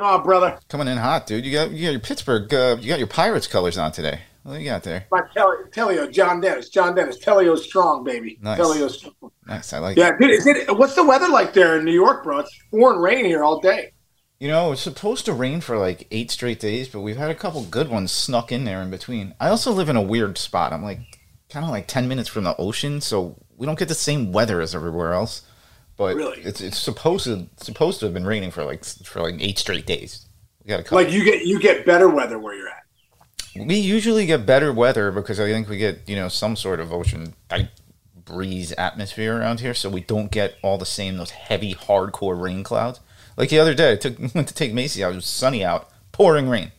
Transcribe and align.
going 0.00 0.14
on, 0.14 0.22
brother? 0.22 0.58
Coming 0.68 0.88
in 0.88 0.98
hot, 0.98 1.26
dude. 1.26 1.44
You 1.44 1.52
got 1.52 1.70
you 1.70 1.84
got 1.84 1.90
your 1.90 2.00
Pittsburgh. 2.00 2.52
Uh, 2.52 2.76
you 2.80 2.88
got 2.88 2.98
your 2.98 3.08
Pirates 3.08 3.46
colors 3.46 3.78
on 3.78 3.92
today. 3.92 4.20
What 4.42 4.54
do 4.54 4.60
you 4.60 4.64
got 4.64 4.82
there? 4.82 5.06
My 5.10 5.20
Tel- 5.34 5.64
Telio, 5.70 6.10
John 6.10 6.40
Dennis. 6.40 6.70
John 6.70 6.94
Dennis. 6.94 7.18
Telio 7.18 7.58
strong, 7.58 8.04
baby. 8.04 8.38
Nice. 8.40 8.58
Telio 8.58 8.90
strong. 8.90 9.30
Nice. 9.46 9.72
I 9.72 9.78
like. 9.78 9.96
Yeah, 9.96 10.12
dude, 10.18 10.30
is 10.30 10.46
it, 10.46 10.76
what's 10.76 10.94
the 10.94 11.04
weather 11.04 11.28
like 11.28 11.52
there 11.52 11.78
in 11.78 11.84
New 11.84 11.92
York, 11.92 12.24
bro? 12.24 12.38
It's 12.38 12.58
pouring 12.70 13.00
rain 13.00 13.24
here 13.24 13.44
all 13.44 13.60
day. 13.60 13.92
You 14.38 14.48
know, 14.48 14.72
it's 14.72 14.80
supposed 14.80 15.26
to 15.26 15.34
rain 15.34 15.60
for 15.60 15.76
like 15.76 16.06
eight 16.10 16.30
straight 16.30 16.58
days, 16.58 16.88
but 16.88 17.00
we've 17.00 17.18
had 17.18 17.30
a 17.30 17.34
couple 17.34 17.62
good 17.64 17.90
ones 17.90 18.10
snuck 18.10 18.50
in 18.50 18.64
there 18.64 18.80
in 18.80 18.90
between. 18.90 19.34
I 19.38 19.50
also 19.50 19.70
live 19.72 19.90
in 19.90 19.96
a 19.96 20.02
weird 20.02 20.38
spot. 20.38 20.72
I'm 20.72 20.82
like 20.82 21.00
kind 21.50 21.64
of 21.64 21.70
like 21.70 21.86
ten 21.86 22.08
minutes 22.08 22.30
from 22.30 22.44
the 22.44 22.56
ocean, 22.56 23.02
so 23.02 23.36
we 23.58 23.66
don't 23.66 23.78
get 23.78 23.88
the 23.88 23.94
same 23.94 24.32
weather 24.32 24.62
as 24.62 24.74
everywhere 24.74 25.12
else. 25.12 25.42
But 26.00 26.16
Really? 26.16 26.40
it's 26.40 26.62
it's 26.62 26.78
supposed 26.78 27.24
to 27.24 27.46
supposed 27.58 28.00
to 28.00 28.06
have 28.06 28.14
been 28.14 28.24
raining 28.24 28.50
for 28.50 28.64
like 28.64 28.86
for 28.86 29.20
like 29.20 29.34
eight 29.38 29.58
straight 29.58 29.84
days. 29.84 30.24
We 30.64 30.70
got 30.70 30.90
a. 30.90 30.94
Like 30.94 31.10
you 31.10 31.22
get 31.22 31.44
you 31.44 31.60
get 31.60 31.84
better 31.84 32.08
weather 32.08 32.38
where 32.38 32.54
you're 32.56 32.70
at. 32.70 33.66
we 33.66 33.74
usually 33.76 34.24
get 34.24 34.46
better 34.46 34.72
weather 34.72 35.12
because 35.12 35.38
I 35.38 35.50
think 35.52 35.68
we 35.68 35.76
get 35.76 36.08
you 36.08 36.16
know 36.16 36.28
some 36.28 36.56
sort 36.56 36.80
of 36.80 36.90
ocean 36.90 37.34
breeze 38.24 38.72
atmosphere 38.78 39.36
around 39.38 39.60
here, 39.60 39.74
so 39.74 39.90
we 39.90 40.00
don't 40.00 40.30
get 40.30 40.54
all 40.62 40.78
the 40.78 40.86
same 40.86 41.18
those 41.18 41.32
heavy 41.32 41.74
hardcore 41.74 42.40
rain 42.40 42.64
clouds. 42.64 43.00
Like 43.36 43.50
the 43.50 43.58
other 43.58 43.74
day, 43.74 43.92
I 43.92 43.96
took 43.96 44.18
went 44.34 44.48
to 44.48 44.54
take 44.54 44.72
Macy 44.72 45.04
out. 45.04 45.12
It 45.12 45.16
was 45.16 45.26
sunny 45.26 45.62
out, 45.62 45.90
pouring 46.12 46.48
rain, 46.48 46.72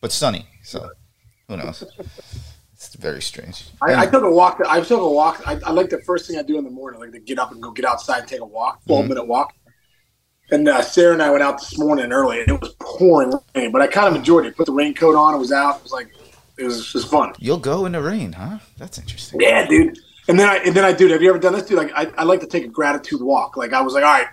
but 0.00 0.10
sunny. 0.10 0.48
So 0.64 0.90
who 1.46 1.58
knows? 1.58 1.84
It's 2.86 2.96
very 2.96 3.22
strange. 3.22 3.64
I, 3.82 4.02
I 4.02 4.06
took 4.06 4.22
a 4.22 4.30
walk. 4.30 4.60
I 4.66 4.80
took 4.80 5.00
a 5.00 5.10
walk. 5.10 5.42
I, 5.46 5.58
I 5.64 5.70
like 5.70 5.90
the 5.90 6.00
first 6.02 6.28
thing 6.28 6.38
I 6.38 6.42
do 6.42 6.58
in 6.58 6.64
the 6.64 6.70
morning. 6.70 7.00
Like 7.00 7.12
to 7.12 7.20
get 7.20 7.38
up 7.38 7.52
and 7.52 7.62
go 7.62 7.70
get 7.70 7.84
outside 7.84 8.20
and 8.20 8.28
take 8.28 8.40
a 8.40 8.44
walk, 8.44 8.84
12 8.86 9.08
minute 9.08 9.26
walk. 9.26 9.54
And 10.50 10.68
uh, 10.68 10.82
Sarah 10.82 11.14
and 11.14 11.22
I 11.22 11.30
went 11.30 11.42
out 11.42 11.58
this 11.58 11.78
morning 11.78 12.12
early, 12.12 12.40
and 12.40 12.48
it 12.48 12.60
was 12.60 12.74
pouring 12.78 13.32
rain, 13.54 13.72
but 13.72 13.80
I 13.80 13.86
kind 13.86 14.08
of 14.08 14.14
enjoyed 14.14 14.44
it. 14.44 14.56
Put 14.56 14.66
the 14.66 14.72
raincoat 14.72 15.16
on. 15.16 15.34
It 15.34 15.38
was 15.38 15.52
out. 15.52 15.78
It 15.78 15.82
was 15.82 15.92
like 15.92 16.14
it 16.58 16.64
was 16.64 16.92
just 16.92 17.10
fun. 17.10 17.32
You'll 17.38 17.58
go 17.58 17.86
in 17.86 17.92
the 17.92 18.02
rain, 18.02 18.32
huh? 18.32 18.58
That's 18.76 18.98
interesting. 18.98 19.40
Yeah, 19.40 19.66
dude. 19.66 19.98
And 20.28 20.38
then 20.38 20.48
I 20.48 20.56
and 20.56 20.74
then 20.74 20.84
I 20.84 20.92
dude, 20.92 21.10
have 21.10 21.22
you 21.22 21.30
ever 21.30 21.38
done 21.38 21.54
this, 21.54 21.64
dude? 21.64 21.78
Like 21.78 21.92
I, 21.94 22.12
I 22.18 22.24
like 22.24 22.40
to 22.40 22.46
take 22.46 22.64
a 22.64 22.68
gratitude 22.68 23.20
walk. 23.20 23.56
Like 23.56 23.72
I 23.72 23.80
was 23.80 23.94
like, 23.94 24.04
all 24.04 24.12
right, 24.12 24.28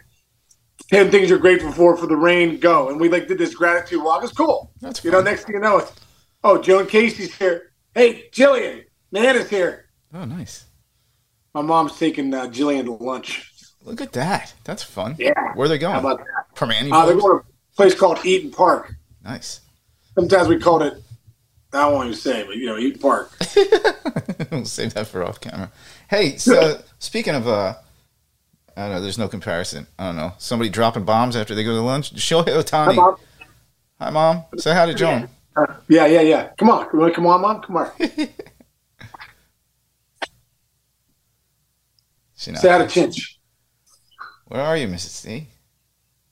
ten 0.89 1.09
things 1.09 1.29
you're 1.29 1.39
grateful 1.39 1.71
for 1.71 1.95
for 1.97 2.07
the 2.07 2.17
rain, 2.17 2.59
go. 2.59 2.89
And 2.89 2.99
we 2.99 3.09
like 3.09 3.27
did 3.27 3.37
this 3.37 3.55
gratitude 3.55 4.03
walk. 4.03 4.23
It's 4.23 4.33
cool. 4.33 4.71
That's 4.81 5.03
You 5.03 5.11
know, 5.11 5.21
next 5.21 5.45
thing 5.45 5.55
you 5.55 5.61
know, 5.61 5.79
it's 5.79 5.91
oh, 6.43 6.61
Joan 6.61 6.87
Casey's 6.87 7.35
here. 7.35 7.70
Hey, 7.93 8.29
Jillian, 8.31 8.85
Nana's 9.11 9.49
here. 9.49 9.85
Oh, 10.13 10.23
nice. 10.25 10.65
My 11.53 11.61
mom's 11.61 11.97
taking 11.97 12.33
uh, 12.33 12.45
Jillian 12.45 12.85
to 12.85 12.93
lunch. 12.93 13.51
Look 13.83 13.99
at 13.99 14.13
that. 14.13 14.53
That's 14.63 14.83
fun. 14.83 15.15
Yeah. 15.19 15.33
Where 15.55 15.65
are 15.65 15.67
they 15.69 15.77
going? 15.77 15.93
How 15.93 15.99
about 15.99 16.19
that? 16.19 16.55
Permane 16.55 16.91
Uh, 16.91 17.05
they're 17.05 17.15
going 17.15 17.41
to 17.41 17.45
a 17.45 17.75
place 17.75 17.93
called 17.95 18.23
Eaton 18.25 18.51
Park. 18.51 18.93
Nice. 19.23 19.61
Sometimes 20.15 20.47
we 20.47 20.59
called 20.59 20.83
it. 20.83 21.01
I 21.73 21.87
won't 21.87 22.07
even 22.07 22.17
say, 22.17 22.43
but 22.45 22.55
you 22.57 22.65
know, 22.65 22.77
Eaton 22.77 22.99
Park. 22.99 23.31
we'll 24.51 24.65
save 24.65 24.93
that 24.93 25.07
for 25.07 25.23
off 25.23 25.39
camera. 25.39 25.71
Hey, 26.09 26.37
so 26.37 26.81
speaking 26.99 27.33
of, 27.33 27.47
uh, 27.47 27.75
I 28.75 28.81
don't 28.83 28.91
know, 28.91 29.01
there's 29.01 29.17
no 29.17 29.27
comparison. 29.27 29.87
I 29.97 30.07
don't 30.07 30.17
know. 30.17 30.33
Somebody 30.37 30.69
dropping 30.69 31.03
bombs 31.03 31.35
after 31.35 31.55
they 31.55 31.63
go 31.63 31.73
to 31.73 31.81
lunch. 31.81 32.13
Shohei 32.15 32.49
Hi, 32.49 32.61
Ohtani. 32.61 32.95
Mom. 32.95 33.15
Hi, 33.99 34.09
mom. 34.09 34.43
Say 34.57 34.73
hi 34.73 34.85
to 34.85 34.93
Joan. 34.93 35.29
Uh, 35.55 35.65
yeah, 35.87 36.05
yeah, 36.05 36.21
yeah. 36.21 36.49
Come 36.57 36.69
on, 36.69 36.89
come 36.89 37.01
on, 37.01 37.13
come 37.13 37.27
on, 37.27 37.41
mom. 37.41 37.61
Come 37.61 37.77
on. 37.77 37.91
She 42.35 42.51
not 42.51 42.61
Say 42.61 42.69
hi 42.69 42.79
to 42.79 42.83
there. 42.85 43.07
Chinch. 43.07 43.35
Where 44.47 44.61
are 44.61 44.75
you, 44.75 44.87
Mrs. 44.87 45.09
C? 45.09 45.47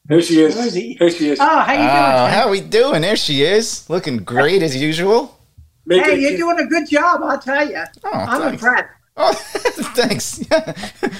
Here 0.07 0.21
she 0.23 0.41
is. 0.41 0.55
Where 0.55 0.65
is 0.65 0.73
he? 0.73 0.93
Here 0.95 1.11
she 1.11 1.29
is. 1.29 1.39
Oh, 1.39 1.59
how 1.59 1.71
you 1.71 1.77
doing? 1.77 1.87
Ken? 1.89 2.33
how 2.33 2.49
we 2.49 2.61
doing? 2.61 3.01
There 3.01 3.15
she 3.15 3.43
is, 3.43 3.87
looking 3.91 4.17
great 4.17 4.63
as 4.63 4.75
usual. 4.75 5.37
Make 5.85 6.03
Hey, 6.05 6.19
you're 6.19 6.35
doing 6.37 6.59
a 6.59 6.65
good 6.65 6.89
job, 6.89 7.21
I'll 7.23 7.37
tell 7.39 7.69
you. 7.69 7.83
Oh, 8.03 8.09
I'm 8.11 8.41
thanks. 8.41 8.53
impressed. 8.63 8.89
Oh, 9.17 9.33
thanks. 9.95 10.43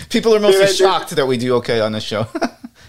People 0.10 0.34
are 0.36 0.40
mostly 0.40 0.62
Yeah, 0.62 0.68
yeah. 0.68 0.74
shocked 0.74 1.12
that 1.12 1.28
we 1.28 1.38
do 1.38 1.54
okay 1.58 1.82
on 1.82 1.92
this 1.92 2.04
show. 2.04 2.28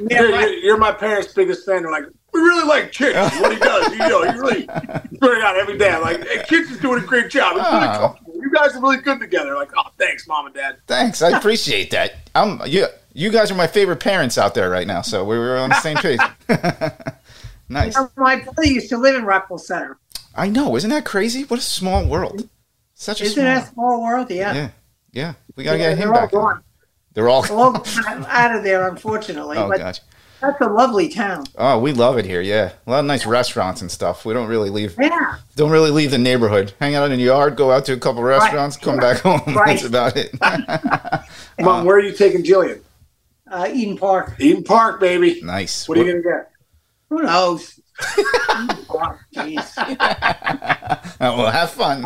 Yeah, 0.09 0.21
You're, 0.23 0.33
right. 0.33 0.41
you're, 0.51 0.59
you're 0.59 0.79
my 0.79 0.93
parents' 0.93 1.33
biggest 1.33 1.67
fan. 1.67 1.83
They're 1.83 1.91
like, 1.93 2.05
we 2.33 2.41
really 2.41 2.67
like 2.67 2.93
Chitch. 2.93 3.15
What 3.41 3.53
he 3.53 3.59
does, 3.59 3.93
you 3.93 3.99
know, 3.99 4.23
he 4.31 4.39
really 4.39 4.67
put 4.67 5.37
it 5.37 5.43
out 5.43 5.57
every 5.57 5.77
day. 5.79 5.91
I'm 5.91 6.03
like, 6.03 6.27
hey, 6.27 6.43
Chitch 6.49 6.71
is 6.71 6.79
doing 6.79 7.03
a 7.03 7.07
great 7.07 7.31
job. 7.31 7.57
It's 7.57 7.67
really 7.73 7.87
Oh. 7.89 7.99
comfortable. 7.99 8.35
You 8.41 8.51
guys 8.53 8.75
are 8.77 8.81
really 8.81 8.97
good 8.99 9.21
together. 9.21 9.55
Like, 9.55 9.71
oh, 9.77 9.91
thanks, 9.99 10.27
mom 10.27 10.47
and 10.47 10.55
dad. 10.55 10.77
Thanks, 10.87 11.23
I 11.23 11.37
appreciate 11.37 11.91
that. 11.91 12.15
I'm 12.35 12.61
you. 12.67 12.87
You 13.13 13.31
guys 13.31 13.51
are 13.51 13.55
my 13.57 13.67
favorite 13.67 13.99
parents 14.01 14.39
out 14.39 14.55
there 14.55 14.71
right 14.71 14.87
now, 14.87 15.03
so 15.03 15.25
we 15.25 15.37
were 15.37 15.59
on 15.59 15.71
the 15.71 15.81
same 15.81 15.97
page. 15.97 16.21
nice. 17.69 17.97
My 18.17 18.37
brother 18.37 18.65
used 18.67 18.89
to 18.91 18.99
live 18.99 19.17
in 19.17 19.25
Rockville 19.25 19.59
Centre. 19.59 19.99
I 20.35 20.49
know, 20.49 20.77
isn't 20.77 20.91
that 20.91 21.05
crazy? 21.05 21.43
What 21.45 21.59
a 21.59 21.63
small 21.63 22.07
world. 22.07 22.49
Such 22.95 23.21
a 23.21 23.25
Isn't 23.25 23.35
small. 23.35 23.45
that 23.47 23.65
a 23.65 23.73
small 23.73 24.03
world? 24.03 24.31
Yeah. 24.31 24.55
yeah, 24.55 24.71
yeah. 25.13 25.33
We 25.57 25.65
gotta 25.65 25.79
Yeah, 25.79 25.89
get 25.91 25.99
him 25.99 26.09
they're 26.13 26.21
all 26.31 26.55
back. 26.55 26.63
Gone. 27.15 27.15
They're 27.15 27.29
all. 27.29 27.43
They're 27.43 27.57
all 27.57 28.25
out 28.27 28.55
of 28.57 28.63
there, 28.65 28.89
unfortunately. 28.89 29.57
Oh 29.57 29.69
but 29.69 29.79
gosh. 29.79 30.01
that's 30.41 30.61
a 30.61 30.69
lovely 30.69 31.09
town. 31.09 31.45
Oh, 31.57 31.79
we 31.79 31.93
love 31.93 32.19
it 32.19 32.25
here. 32.25 32.41
Yeah, 32.41 32.73
a 32.87 32.91
lot 32.91 33.01
of 33.01 33.07
nice 33.07 33.27
restaurants 33.27 33.81
and 33.83 33.91
stuff. 33.91 34.25
We 34.25 34.33
don't 34.35 34.49
really 34.49 34.71
leave. 34.71 34.95
Yeah. 35.01 35.37
Don't 35.57 35.71
really 35.71 35.91
leave 35.91 36.11
the 36.11 36.19
neighborhood. 36.19 36.73
Hang 36.81 36.95
out 36.95 37.11
in 37.11 37.19
the 37.19 37.25
yard. 37.25 37.57
Go 37.57 37.71
out 37.73 37.85
to 37.87 37.93
a 37.93 37.99
couple 37.99 38.23
restaurants. 38.23 38.77
Come 38.77 38.97
back 38.99 39.19
home. 39.19 39.41
Right. 39.55 39.81
That's 39.81 39.85
about 39.85 40.17
it. 40.17 40.31
Mom, 41.61 41.85
where 41.85 41.97
are 41.97 42.01
you 42.01 42.13
taking 42.13 42.43
Jillian? 42.43 42.81
Uh, 43.51 43.69
Eden 43.73 43.99
Park. 43.99 44.37
Eden 44.39 44.63
Park, 44.63 45.01
baby. 45.01 45.41
nice. 45.43 45.89
What 45.89 45.99
are 45.99 46.05
you 46.05 46.13
gonna 46.13 46.23
get? 46.23 46.51
Who 47.09 47.23
knows? 47.23 47.81
Eden 48.19 48.85
Park, 48.87 49.19
Jeez. 49.35 49.75
Oh, 51.21 51.37
well, 51.37 51.51
have 51.51 51.71
fun. 51.71 52.05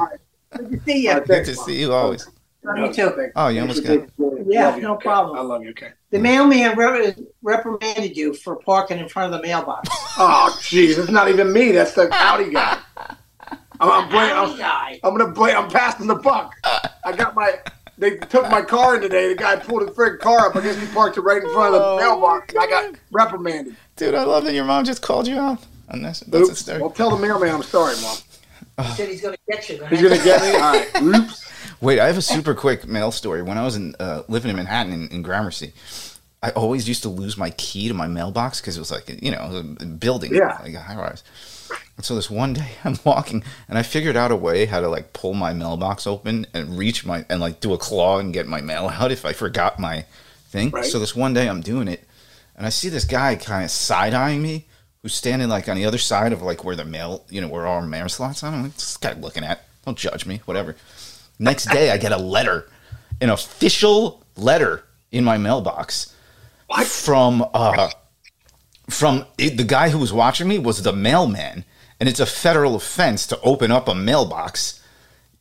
Good 0.56 0.70
to 0.70 0.80
see 0.84 1.02
you. 1.04 1.10
All 1.10 1.16
right, 1.18 1.26
Good 1.26 1.34
thanks, 1.44 1.50
to 1.50 1.56
Mom. 1.56 1.66
see 1.66 1.80
you 1.80 1.92
always. 1.92 2.26
Love 2.64 2.78
you 2.78 2.92
too. 2.92 3.30
Oh, 3.36 3.48
you 3.48 3.60
Thanks 3.60 3.78
almost 3.78 3.84
got. 3.84 3.88
taking 3.92 4.10
Jillian. 4.18 4.46
Yeah, 4.48 4.76
you, 4.76 4.82
no 4.82 4.94
okay? 4.94 5.02
problem. 5.04 5.36
I 5.38 5.42
love 5.42 5.62
you. 5.62 5.70
Okay. 5.70 5.90
The 6.10 6.18
mailman 6.18 6.76
re- 6.78 7.14
reprimanded 7.42 8.16
you 8.16 8.32
for 8.32 8.56
parking 8.56 8.98
in 8.98 9.08
front 9.08 9.32
of 9.34 9.40
the 9.40 9.46
mailbox. 9.46 9.88
Oh, 10.16 10.56
jeez, 10.60 10.96
it's 10.96 11.10
not 11.10 11.28
even 11.28 11.52
me. 11.52 11.72
That's 11.72 11.92
the 11.94 12.08
Audi 12.12 12.48
guy. 12.50 12.78
I'm, 13.80 13.90
I'm, 13.90 14.08
blaming, 14.08 14.36
I'm, 14.36 14.56
guy. 14.56 15.00
I'm 15.02 15.16
gonna 15.16 15.32
blame. 15.32 15.56
I'm 15.56 15.68
passing 15.68 16.06
the 16.06 16.14
buck. 16.14 16.54
I 16.64 17.10
got 17.16 17.34
my. 17.34 17.58
They 17.98 18.16
took 18.18 18.48
my 18.48 18.62
car 18.62 18.94
in 18.94 19.02
today. 19.02 19.28
The 19.30 19.34
guy 19.34 19.56
pulled 19.56 19.82
his 19.82 19.90
friggin' 19.90 20.20
car 20.20 20.46
up. 20.46 20.54
I 20.54 20.60
guess 20.60 20.78
he 20.78 20.86
parked 20.94 21.16
it 21.18 21.22
right 21.22 21.42
in 21.42 21.52
front 21.52 21.74
of 21.74 21.80
the 21.80 21.86
Oh, 21.86 21.96
mailbox. 21.96 22.54
I 22.56 22.66
got 22.68 22.94
reprimanded. 23.10 23.74
Dude, 23.96 24.14
I 24.14 24.22
love 24.22 24.44
that 24.44 24.54
your 24.54 24.64
mom 24.64 24.84
just 24.84 25.02
called 25.02 25.26
you 25.26 25.36
out 25.38 25.58
on 25.88 26.02
this. 26.02 26.20
That's 26.20 26.48
a 26.48 26.52
Oops. 26.52 26.60
story. 26.60 26.80
Well, 26.80 26.90
tell 26.90 27.10
the 27.10 27.18
mailman 27.20 27.52
I'm 27.52 27.62
sorry, 27.64 27.94
mom. 28.00 28.16
He 28.86 28.92
said 28.92 29.08
he's 29.08 29.20
going 29.20 29.34
to 29.34 29.40
get 29.50 29.68
you. 29.68 29.84
He's 29.86 30.00
gonna 30.00 30.22
get 30.22 30.42
me. 30.42 30.52
All 30.54 30.72
right. 30.72 30.88
Oops. 31.02 31.50
Wait, 31.84 31.98
I 32.00 32.06
have 32.06 32.16
a 32.16 32.22
super 32.22 32.54
quick 32.54 32.88
mail 32.88 33.12
story. 33.12 33.42
When 33.42 33.58
I 33.58 33.62
was 33.62 33.76
in 33.76 33.94
uh, 34.00 34.22
living 34.26 34.48
in 34.50 34.56
Manhattan 34.56 34.92
in, 34.92 35.08
in 35.08 35.20
Gramercy, 35.22 35.74
I 36.42 36.48
always 36.52 36.88
used 36.88 37.02
to 37.02 37.10
lose 37.10 37.36
my 37.36 37.50
key 37.50 37.88
to 37.88 37.94
my 37.94 38.06
mailbox 38.06 38.60
because 38.60 38.76
it 38.76 38.80
was 38.80 38.90
like 38.90 39.22
you 39.22 39.30
know 39.30 39.76
a 39.80 39.84
building, 39.84 40.34
Yeah. 40.34 40.58
like 40.62 40.72
a 40.72 40.80
high 40.80 40.96
rise. 40.96 41.22
And 41.96 42.04
so 42.04 42.14
this 42.14 42.30
one 42.30 42.54
day 42.54 42.70
I'm 42.84 42.98
walking 43.04 43.44
and 43.68 43.76
I 43.76 43.82
figured 43.82 44.16
out 44.16 44.30
a 44.32 44.36
way 44.36 44.64
how 44.64 44.80
to 44.80 44.88
like 44.88 45.12
pull 45.12 45.34
my 45.34 45.52
mailbox 45.52 46.06
open 46.06 46.46
and 46.54 46.78
reach 46.78 47.04
my 47.04 47.26
and 47.28 47.38
like 47.38 47.60
do 47.60 47.74
a 47.74 47.78
claw 47.78 48.18
and 48.18 48.32
get 48.32 48.46
my 48.46 48.62
mail 48.62 48.88
out 48.92 49.12
if 49.12 49.26
I 49.26 49.34
forgot 49.34 49.78
my 49.78 50.06
thing. 50.48 50.70
Right. 50.70 50.86
So 50.86 50.98
this 50.98 51.14
one 51.14 51.34
day 51.34 51.50
I'm 51.50 51.60
doing 51.60 51.88
it 51.88 52.08
and 52.56 52.66
I 52.66 52.70
see 52.70 52.88
this 52.88 53.04
guy 53.04 53.36
kind 53.36 53.62
of 53.62 53.70
side 53.70 54.14
eyeing 54.14 54.40
me 54.40 54.66
who's 55.02 55.14
standing 55.14 55.50
like 55.50 55.68
on 55.68 55.76
the 55.76 55.84
other 55.84 55.98
side 55.98 56.32
of 56.32 56.40
like 56.40 56.64
where 56.64 56.76
the 56.76 56.84
mail, 56.86 57.26
you 57.28 57.42
know, 57.42 57.48
where 57.48 57.66
our 57.66 57.82
mail 57.82 58.08
slots. 58.08 58.42
I 58.42 58.50
don't 58.50 58.62
know, 58.62 58.68
this 58.68 58.96
guy 58.96 59.12
looking 59.12 59.44
at. 59.44 59.64
Don't 59.84 59.98
judge 59.98 60.24
me, 60.24 60.40
whatever. 60.46 60.76
Next 61.38 61.66
day 61.70 61.90
I 61.90 61.96
get 61.96 62.12
a 62.12 62.16
letter, 62.16 62.68
an 63.20 63.30
official 63.30 64.24
letter 64.36 64.84
in 65.12 65.24
my 65.24 65.38
mailbox 65.38 66.14
What? 66.66 66.86
from 66.86 67.44
uh 67.54 67.90
from 68.90 69.24
it, 69.38 69.56
the 69.56 69.64
guy 69.64 69.88
who 69.88 69.98
was 69.98 70.12
watching 70.12 70.46
me 70.48 70.58
was 70.58 70.82
the 70.82 70.92
mailman 70.92 71.64
and 72.00 72.08
it's 72.08 72.20
a 72.20 72.26
federal 72.26 72.74
offense 72.74 73.26
to 73.28 73.40
open 73.42 73.70
up 73.70 73.88
a 73.88 73.94
mailbox 73.94 74.82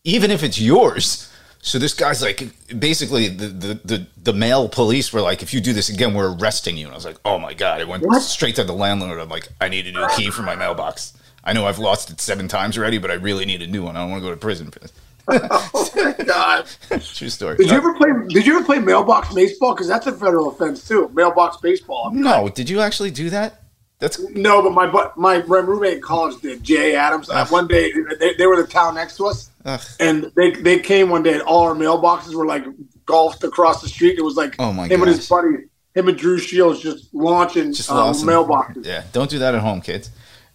even 0.05 0.31
if 0.31 0.43
it's 0.43 0.59
yours. 0.59 1.29
So 1.61 1.79
this 1.79 1.93
guy's 1.93 2.21
like 2.21 2.43
basically 2.79 3.27
the 3.29 3.47
the 3.47 3.73
the, 3.85 4.07
the 4.21 4.33
mail 4.33 4.67
police 4.69 5.11
were 5.13 5.21
like 5.21 5.41
if 5.41 5.53
you 5.53 5.61
do 5.61 5.73
this 5.73 5.89
again 5.89 6.13
we're 6.13 6.35
arresting 6.35 6.77
you. 6.77 6.85
And 6.85 6.93
i 6.93 6.95
was 6.95 7.05
like 7.05 7.17
oh 7.25 7.39
my 7.39 7.53
god. 7.53 7.81
I 7.81 7.83
went 7.85 8.03
What? 8.05 8.21
straight 8.21 8.55
to 8.55 8.63
the 8.63 8.73
landlord. 8.73 9.19
I'm 9.19 9.29
like 9.29 9.47
i 9.61 9.69
need 9.69 9.87
a 9.87 9.91
new 9.91 10.07
key 10.15 10.29
for 10.29 10.41
my 10.43 10.55
mailbox. 10.55 11.13
I 11.43 11.53
know 11.53 11.65
i've 11.65 11.79
lost 11.79 12.09
it 12.11 12.21
seven 12.21 12.47
times 12.47 12.77
already 12.77 12.97
but 12.99 13.11
i 13.11 13.15
really 13.15 13.45
need 13.45 13.61
a 13.61 13.67
new 13.67 13.83
one. 13.83 13.95
I 13.97 14.01
don't 14.01 14.11
want 14.11 14.21
to 14.23 14.27
go 14.27 14.31
to 14.31 14.37
prison 14.39 14.71
for 14.71 14.79
this 14.79 14.91
Oh 15.75 15.89
my 15.95 16.25
god. 16.25 16.65
true 16.99 17.29
story 17.29 17.55
Did 17.57 17.69
you 17.69 17.77
ever 17.77 17.93
play? 17.95 18.09
Did 18.29 18.45
you 18.45 18.57
ever 18.57 18.65
play 18.65 18.79
mailbox 18.79 19.33
baseball? 19.33 19.73
Because 19.73 19.87
that's 19.87 20.05
a 20.07 20.11
federal 20.11 20.49
offense 20.49 20.87
too. 20.87 21.09
Mailbox 21.13 21.57
baseball. 21.57 22.11
no 22.11 22.49
did 22.49 22.69
you 22.69 22.81
actually 22.81 23.11
do 23.11 23.29
that 23.29 23.63
that's 24.03 24.19
No, 24.31 24.61
but 24.61 24.71
my 24.71 24.85
my, 25.15 25.37
my 25.45 25.61
roommate 25.61 25.93
in 25.93 26.01
college 26.01 26.41
did. 26.41 26.61
Jay 26.61 26.93
Adams. 26.93 27.29
Uh, 27.29 27.45
one 27.47 27.67
day 27.67 27.91
they, 28.19 28.33
they 28.33 28.45
were 28.47 28.57
the 28.61 28.67
town 28.67 28.95
next 28.95 29.15
to 29.17 29.27
us, 29.27 29.49
ugh. 29.63 29.79
and 30.01 30.29
they 30.35 30.51
they 30.51 30.79
came 30.79 31.09
one 31.09 31.23
day, 31.23 31.33
and 31.33 31.41
all 31.43 31.63
our 31.63 31.73
mailboxes 31.73 32.33
were 32.35 32.45
like 32.45 32.65
golfed 33.05 33.45
across 33.45 33.81
the 33.81 33.87
street. 33.87 34.17
It 34.17 34.21
was 34.21 34.35
like 34.35 34.55
Oh, 34.59 34.73
my 34.73 34.87
him 34.87 35.01
and 35.01 35.07
his 35.09 35.19
gosh. 35.19 35.29
buddy 35.29 35.63
him 35.95 36.09
and 36.09 36.17
Drew 36.17 36.37
Shields 36.37 36.81
just 36.81 37.13
launching 37.13 37.71
Just 37.71 37.89
um, 37.89 38.13
mailboxes. 38.15 38.85
Yeah, 38.85 39.03
don't 39.13 39.29
do 39.29 39.39
that 39.39 39.55
at 39.55 39.61
home, 39.61 39.79
kids. 39.79 40.09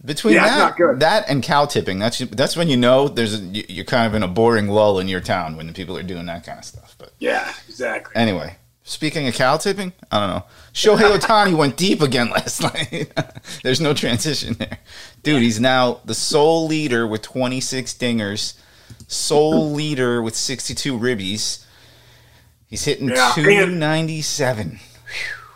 Between 0.05 0.35
Yeah, 0.35 0.73
that, 0.79 1.01
that 1.01 1.29
and 1.29 1.43
cow 1.43 1.67
tipping, 1.67 1.99
that's 1.99 2.19
that's 2.19 2.57
when 2.57 2.69
you 2.69 2.77
know 2.77 3.09
there's 3.09 3.35
a, 3.35 3.39
you- 3.43 3.65
you're 3.69 3.85
kind 3.85 4.07
of 4.07 4.15
in 4.15 4.23
a 4.23 4.29
boring 4.29 4.69
lull 4.69 5.01
in 5.01 5.09
your 5.09 5.21
town 5.21 5.57
when 5.57 5.67
the 5.67 5.73
people 5.73 5.97
are 5.99 6.05
doing 6.05 6.27
that 6.27 6.45
kind 6.47 6.59
of 6.59 6.65
stuff. 6.65 6.95
But 6.99 7.13
Yeah, 7.19 7.53
exactly. 7.69 8.15
anyway, 8.15 8.57
speaking 8.85 9.27
of 9.27 9.35
cow 9.35 9.57
tipping, 9.57 9.93
I 10.13 10.21
don't 10.21 10.29
know. 10.31 10.45
Shohei 10.73 11.19
Ohtani 11.19 11.57
went 11.57 11.77
deep 11.77 12.01
again 12.01 12.31
last 12.31 12.63
night. 12.63 13.13
there's 13.65 13.81
no 13.81 13.93
transition 13.93 14.55
there, 14.55 14.79
dude. 15.25 15.43
He's 15.43 15.59
now 15.59 16.01
the 16.05 16.15
sole 16.15 16.69
leader 16.69 17.05
with 17.05 17.23
26 17.23 17.93
dingers, 17.95 18.57
sole 19.09 19.73
leader 19.73 20.23
with 20.23 20.37
62 20.37 20.97
ribbies. 20.97 21.65
He's 22.69 22.85
hitting 22.85 23.09
Yeah, 23.09 23.33
and- 23.35 23.45
297. 23.45 24.79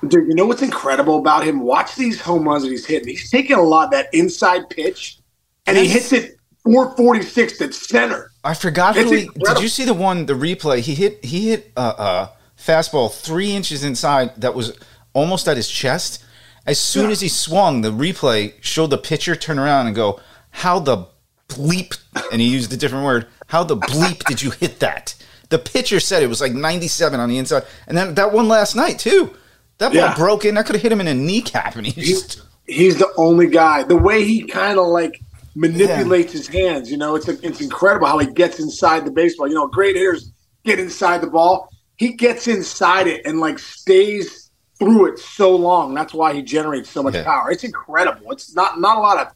Dude, 0.08 0.26
you 0.28 0.34
know 0.34 0.46
what's 0.46 0.62
incredible 0.62 1.18
about 1.18 1.44
him? 1.44 1.60
Watch 1.60 1.94
these 1.94 2.20
home 2.20 2.48
runs 2.48 2.64
that 2.64 2.70
he's 2.70 2.84
hitting. 2.86 3.08
He's 3.08 3.30
taking 3.30 3.56
a 3.56 3.62
lot 3.62 3.86
of 3.86 3.90
that 3.92 4.12
inside 4.12 4.68
pitch, 4.68 5.18
and 5.66 5.76
he 5.76 5.86
hits 5.86 6.12
it 6.12 6.36
446 6.64 7.60
at 7.60 7.74
center. 7.74 8.30
I 8.44 8.54
forgot 8.54 8.96
It's 8.96 9.08
who 9.08 9.16
he, 9.16 9.26
did 9.26 9.60
you 9.60 9.68
see 9.68 9.84
the 9.84 9.94
one 9.94 10.26
the 10.26 10.32
replay 10.32 10.80
he 10.80 10.94
hit 10.94 11.24
he 11.24 11.50
hit 11.50 11.72
a, 11.76 11.80
a 11.80 12.32
fastball 12.58 13.12
three 13.12 13.52
inches 13.52 13.84
inside 13.84 14.34
that 14.40 14.54
was 14.54 14.76
almost 15.12 15.46
at 15.46 15.56
his 15.56 15.68
chest. 15.68 16.24
As 16.66 16.78
soon 16.78 17.06
Yeah. 17.06 17.12
as 17.12 17.20
he 17.20 17.28
swung, 17.28 17.80
the 17.82 17.92
replay 17.92 18.54
showed 18.60 18.90
the 18.90 18.98
pitcher 18.98 19.36
turn 19.36 19.58
around 19.58 19.86
and 19.86 19.94
go, 19.96 20.20
"How 20.50 20.78
the 20.80 21.06
bleep?" 21.48 21.96
And 22.32 22.40
he 22.40 22.48
used 22.48 22.72
a 22.72 22.76
different 22.76 23.04
word. 23.04 23.26
How 23.48 23.62
the 23.64 23.76
bleep 23.76 24.24
did 24.24 24.42
you 24.42 24.50
hit 24.50 24.80
that? 24.80 25.14
The 25.48 25.58
pitcher 25.58 26.00
said 26.00 26.22
it 26.22 26.28
was 26.28 26.40
like 26.40 26.54
97 26.54 27.20
on 27.20 27.28
the 27.28 27.38
inside, 27.38 27.64
and 27.86 27.96
then 27.96 28.14
that 28.14 28.32
one 28.32 28.48
last 28.48 28.74
night 28.74 28.98
too. 28.98 29.36
That 29.78 29.88
ball 29.92 29.96
Yeah. 30.00 30.14
broke 30.14 30.44
in. 30.44 30.54
That 30.54 30.66
could 30.66 30.74
have 30.76 30.82
hit 30.82 30.92
him 30.92 31.00
in 31.00 31.08
a 31.08 31.14
kneecap, 31.14 31.76
and 31.76 31.86
he 31.86 32.00
just 32.00 32.42
He's 32.66 32.96
the 32.98 33.12
only 33.16 33.48
guy. 33.48 33.82
The 33.82 33.96
way 33.96 34.24
he 34.24 34.42
kind 34.44 34.78
of 34.78 34.86
like 34.86 35.20
manipulates 35.56 36.32
his 36.32 36.46
hands, 36.46 36.90
you 36.90 36.96
know, 36.96 37.14
it's 37.16 37.28
it's 37.28 37.60
incredible 37.60 38.06
how 38.06 38.18
he 38.18 38.26
gets 38.26 38.60
inside 38.60 39.04
the 39.04 39.10
baseball. 39.10 39.48
You 39.48 39.54
know, 39.54 39.66
great 39.66 39.96
hitters 39.96 40.30
get 40.64 40.78
inside 40.78 41.20
the 41.20 41.26
ball. 41.26 41.68
He 41.96 42.12
gets 42.14 42.48
inside 42.48 43.06
it 43.06 43.22
and 43.26 43.40
like 43.40 43.58
stays 43.58 44.50
through 44.78 45.12
it 45.12 45.18
so 45.18 45.54
long. 45.54 45.94
That's 45.94 46.14
why 46.14 46.32
he 46.34 46.42
generates 46.42 46.88
so 46.88 47.02
much 47.02 47.14
Yeah. 47.14 47.24
power. 47.24 47.50
It's 47.50 47.64
incredible. 47.64 48.30
It's 48.32 48.54
not 48.54 48.80
not 48.80 48.96
a 48.96 49.00
lot 49.00 49.18
of. 49.18 49.32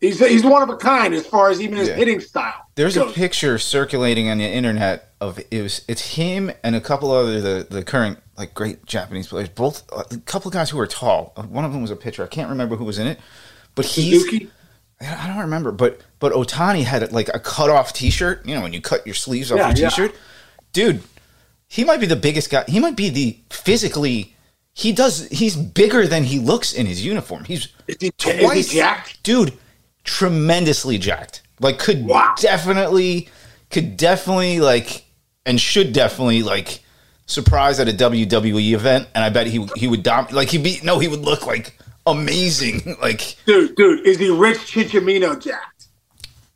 He's 0.00 0.18
he's 0.24 0.44
one 0.44 0.62
of 0.62 0.68
a 0.68 0.76
kind 0.76 1.12
as 1.14 1.26
far 1.26 1.50
as 1.50 1.60
even 1.60 1.76
his 1.78 1.88
Yeah. 1.88 1.94
hitting 1.96 2.20
style. 2.20 2.54
There's 2.76 2.96
a 2.96 3.06
picture 3.06 3.58
circulating 3.58 4.30
on 4.30 4.38
the 4.38 4.44
internet 4.46 5.12
of 5.20 5.40
it 5.50 5.62
was 5.62 5.82
it's 5.88 6.14
him 6.14 6.52
and 6.62 6.76
a 6.76 6.80
couple 6.80 7.10
other 7.10 7.40
the 7.40 7.66
the 7.68 7.82
current 7.82 8.18
like 8.38 8.54
great 8.54 8.86
Japanese 8.86 9.26
players, 9.26 9.48
both 9.48 9.82
a 9.92 10.16
couple 10.18 10.48
of 10.48 10.54
guys 10.54 10.70
who 10.70 10.76
were 10.78 10.86
tall. 10.86 11.32
One 11.48 11.64
of 11.64 11.72
them 11.72 11.82
was 11.82 11.90
a 11.90 11.96
pitcher. 11.96 12.22
I 12.24 12.28
can't 12.28 12.48
remember 12.48 12.76
who 12.76 12.84
was 12.84 12.98
in 12.98 13.06
it, 13.06 13.18
but 13.74 13.84
he's 13.84 14.22
Suzuki. 14.22 14.50
I 15.00 15.26
don't 15.26 15.38
remember. 15.38 15.72
But 15.72 16.00
but 16.18 16.32
Ohtani 16.32 16.84
had 16.84 17.12
like 17.12 17.28
a 17.32 17.38
cut 17.38 17.70
off 17.70 17.92
T-shirt. 17.92 18.46
You 18.46 18.54
know 18.54 18.62
when 18.62 18.72
you 18.72 18.80
cut 18.80 19.06
your 19.06 19.14
sleeves 19.14 19.50
off 19.52 19.58
Yeah, 19.58 19.74
your. 19.74 19.90
T-shirt, 19.90 20.14
dude. 20.72 21.02
He 21.66 21.84
might 21.84 22.00
be 22.00 22.06
the 22.06 22.16
biggest 22.16 22.50
guy. 22.50 22.64
He 22.66 22.80
might 22.80 22.96
be 22.96 23.10
the 23.10 23.38
physically. 23.50 24.34
He 24.72 24.92
does. 24.92 25.28
He's 25.28 25.56
bigger 25.56 26.06
than 26.06 26.24
he 26.24 26.38
looks 26.38 26.72
in 26.72 26.86
his 26.86 27.04
uniform. 27.04 27.44
He's 27.44 27.68
he, 28.00 28.10
twice, 28.12 28.70
he 28.70 28.78
jacked? 28.78 29.22
dude. 29.22 29.52
Tremendously 30.04 30.96
jacked. 30.96 31.42
Like 31.60 31.78
could 31.78 32.06
Wow. 32.06 32.34
definitely, 32.38 33.28
could 33.70 33.96
definitely 33.98 34.58
like, 34.60 35.04
and 35.44 35.60
should 35.60 35.92
definitely 35.92 36.42
like 36.42 36.80
surprise 37.28 37.78
at 37.78 37.88
a 37.88 37.92
WWE 37.92 38.72
event. 38.74 39.06
And 39.14 39.22
I 39.22 39.28
bet 39.30 39.46
he 39.46 39.64
he 39.76 39.86
would 39.86 40.02
dom 40.02 40.26
like 40.32 40.48
he'd 40.48 40.64
be 40.64 40.80
no 40.82 40.98
he 40.98 41.06
would 41.06 41.20
look 41.20 41.46
like 41.46 41.78
amazing. 42.06 42.96
Like 43.00 43.36
Dude, 43.46 43.76
dude, 43.76 44.04
is 44.04 44.18
he 44.18 44.28
Rich 44.30 44.58
Chichimino 44.58 45.40
jacked? 45.40 45.74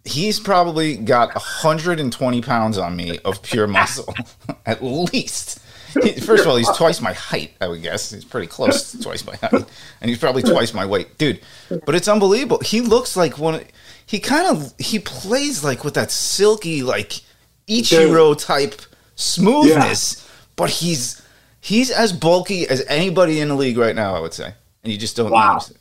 he's 0.05 0.41
probably 0.41 0.97
got 0.97 1.33
120 1.33 2.43
pounds 2.43 2.77
on 2.77 2.97
me 2.97 3.21
of 3.21 3.41
pure 3.41 3.67
muscle 3.79 4.13
at 4.67 4.83
least. 4.83 5.61
He- 6.03 6.15
First 6.21 6.43
of 6.43 6.49
all, 6.51 6.57
he's 6.57 6.69
twice 6.77 7.01
my 7.01 7.13
height, 7.13 7.53
I 7.61 7.69
would 7.69 7.83
guess. 7.83 8.11
He's 8.11 8.25
pretty 8.25 8.49
close 8.49 8.91
to 8.93 9.01
twice 9.01 9.25
my 9.25 9.37
height. 9.37 9.65
And 10.01 10.09
he's 10.09 10.19
probably 10.19 10.43
twice 10.43 10.75
my 10.75 10.85
weight. 10.87 11.19
Dude, 11.19 11.41
but 11.87 11.95
it's 11.95 12.09
unbelievable. 12.09 12.59
He 12.65 12.81
looks 12.81 13.17
like 13.17 13.39
one 13.39 13.63
he 14.07 14.19
kind 14.19 14.49
of 14.49 14.73
he 14.79 14.99
plays 14.99 15.63
like 15.63 15.85
with 15.85 15.95
that 15.95 16.11
silky 16.11 16.83
like 16.83 17.21
Ichiro 17.69 18.37
type 18.37 18.83
smoothness, 19.15 20.27
but 20.57 20.71
he's 20.71 21.21
he's 21.61 21.91
as 21.91 22.13
bulky 22.13 22.69
as 22.69 22.85
anybody 22.89 23.41
in 23.41 23.49
the 23.49 23.55
league 23.55 23.79
right 23.79 23.95
now, 23.97 24.15
I 24.15 24.21
would 24.21 24.35
say. 24.35 24.55
And 24.83 24.93
you 24.93 24.99
just 24.99 25.17
don't 25.17 25.31
Wow. 25.31 25.53
notice 25.55 25.71
it. 25.71 25.77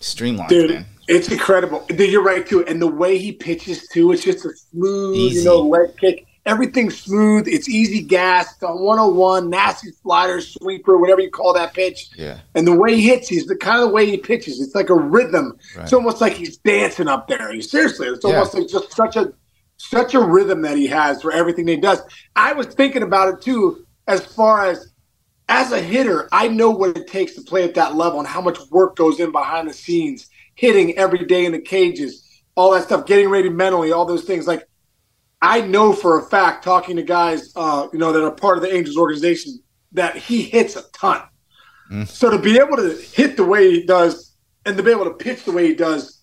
Streamlined, 0.00 0.48
Dude, 0.50 0.70
man. 0.70 0.86
it's 1.08 1.28
incredible. 1.30 1.84
Dude, 1.88 2.10
you're 2.10 2.22
right 2.22 2.46
too. 2.46 2.64
And 2.66 2.80
the 2.82 2.86
way 2.88 3.16
he 3.18 3.32
pitches 3.32 3.86
too, 3.88 4.12
it's 4.12 4.24
just 4.24 4.44
a 4.44 4.50
smooth, 4.70 5.16
Easy. 5.16 5.38
you 5.40 5.44
know, 5.44 5.60
leg 5.62 5.96
kick. 5.96 6.26
Everything's 6.46 7.00
smooth. 7.00 7.48
It's 7.48 7.70
easy 7.70 8.02
gas. 8.02 8.52
It's 8.52 8.62
on 8.62 8.82
101, 8.82 9.48
nasty 9.48 9.92
slider, 10.02 10.42
sweeper, 10.42 10.98
whatever 10.98 11.22
you 11.22 11.30
call 11.30 11.54
that 11.54 11.72
pitch. 11.72 12.10
Yeah. 12.18 12.38
And 12.54 12.66
the 12.66 12.76
way 12.76 12.96
he 12.96 13.08
hits, 13.08 13.28
he's 13.28 13.46
the 13.46 13.56
kind 13.56 13.80
of 13.80 13.88
the 13.88 13.94
way 13.94 14.04
he 14.04 14.18
pitches. 14.18 14.60
It's 14.60 14.74
like 14.74 14.90
a 14.90 14.94
rhythm. 14.94 15.56
Right. 15.74 15.84
It's 15.84 15.94
almost 15.94 16.20
like 16.20 16.34
he's 16.34 16.58
dancing 16.58 17.08
up 17.08 17.28
there. 17.28 17.50
He- 17.50 17.62
Seriously, 17.62 18.08
it's 18.08 18.22
Yeah. 18.24 18.32
almost 18.34 18.52
like 18.54 18.68
just 18.68 18.92
such 18.94 19.16
a 19.16 19.32
such 19.76 20.14
a 20.14 20.20
rhythm 20.20 20.62
that 20.62 20.76
he 20.76 20.86
has 20.86 21.20
for 21.22 21.32
everything 21.32 21.64
that 21.66 21.72
he 21.72 21.78
does. 21.80 22.00
I 22.36 22.52
was 22.52 22.66
thinking 22.66 23.02
about 23.02 23.32
it 23.34 23.40
too, 23.40 23.84
as 24.06 24.24
far 24.24 24.66
as 24.66 24.92
as 25.48 25.72
a 25.72 25.80
hitter, 25.80 26.28
I 26.32 26.48
know 26.48 26.70
what 26.70 26.96
it 26.96 27.06
takes 27.06 27.34
to 27.34 27.42
play 27.42 27.64
at 27.64 27.74
that 27.74 27.94
level 27.94 28.18
and 28.18 28.26
how 28.26 28.40
much 28.40 28.58
work 28.70 28.96
goes 28.96 29.20
in 29.20 29.30
behind 29.30 29.68
the 29.68 29.74
scenes, 29.74 30.28
hitting 30.54 30.96
every 30.96 31.26
day 31.26 31.44
in 31.44 31.52
the 31.52 31.60
cages, 31.60 32.42
all 32.54 32.72
that 32.72 32.84
stuff, 32.84 33.06
getting 33.06 33.28
ready 33.28 33.50
mentally, 33.50 33.92
all 33.92 34.06
those 34.06 34.24
things. 34.24 34.46
Like 34.46 34.66
I 35.42 35.60
know 35.60 35.92
for 35.92 36.18
a 36.18 36.22
fact, 36.22 36.64
talking 36.64 36.96
to 36.96 37.02
guys, 37.02 37.52
uh, 37.56 37.88
you 37.92 37.98
know, 37.98 38.12
that 38.12 38.24
are 38.24 38.30
part 38.30 38.56
of 38.56 38.62
the 38.62 38.74
Angels 38.74 38.96
organization, 38.96 39.60
that 39.92 40.16
he 40.16 40.42
hits 40.42 40.76
a 40.76 40.82
ton. 40.92 41.22
Mm. 41.90 42.08
So 42.08 42.30
to 42.30 42.38
be 42.38 42.58
able 42.58 42.76
to 42.76 42.96
hit 43.12 43.36
the 43.36 43.44
way 43.44 43.70
he 43.70 43.84
does 43.84 44.34
and 44.64 44.76
to 44.76 44.82
be 44.82 44.90
able 44.90 45.04
to 45.04 45.12
pitch 45.12 45.44
the 45.44 45.52
way 45.52 45.66
he 45.66 45.74
does, 45.74 46.22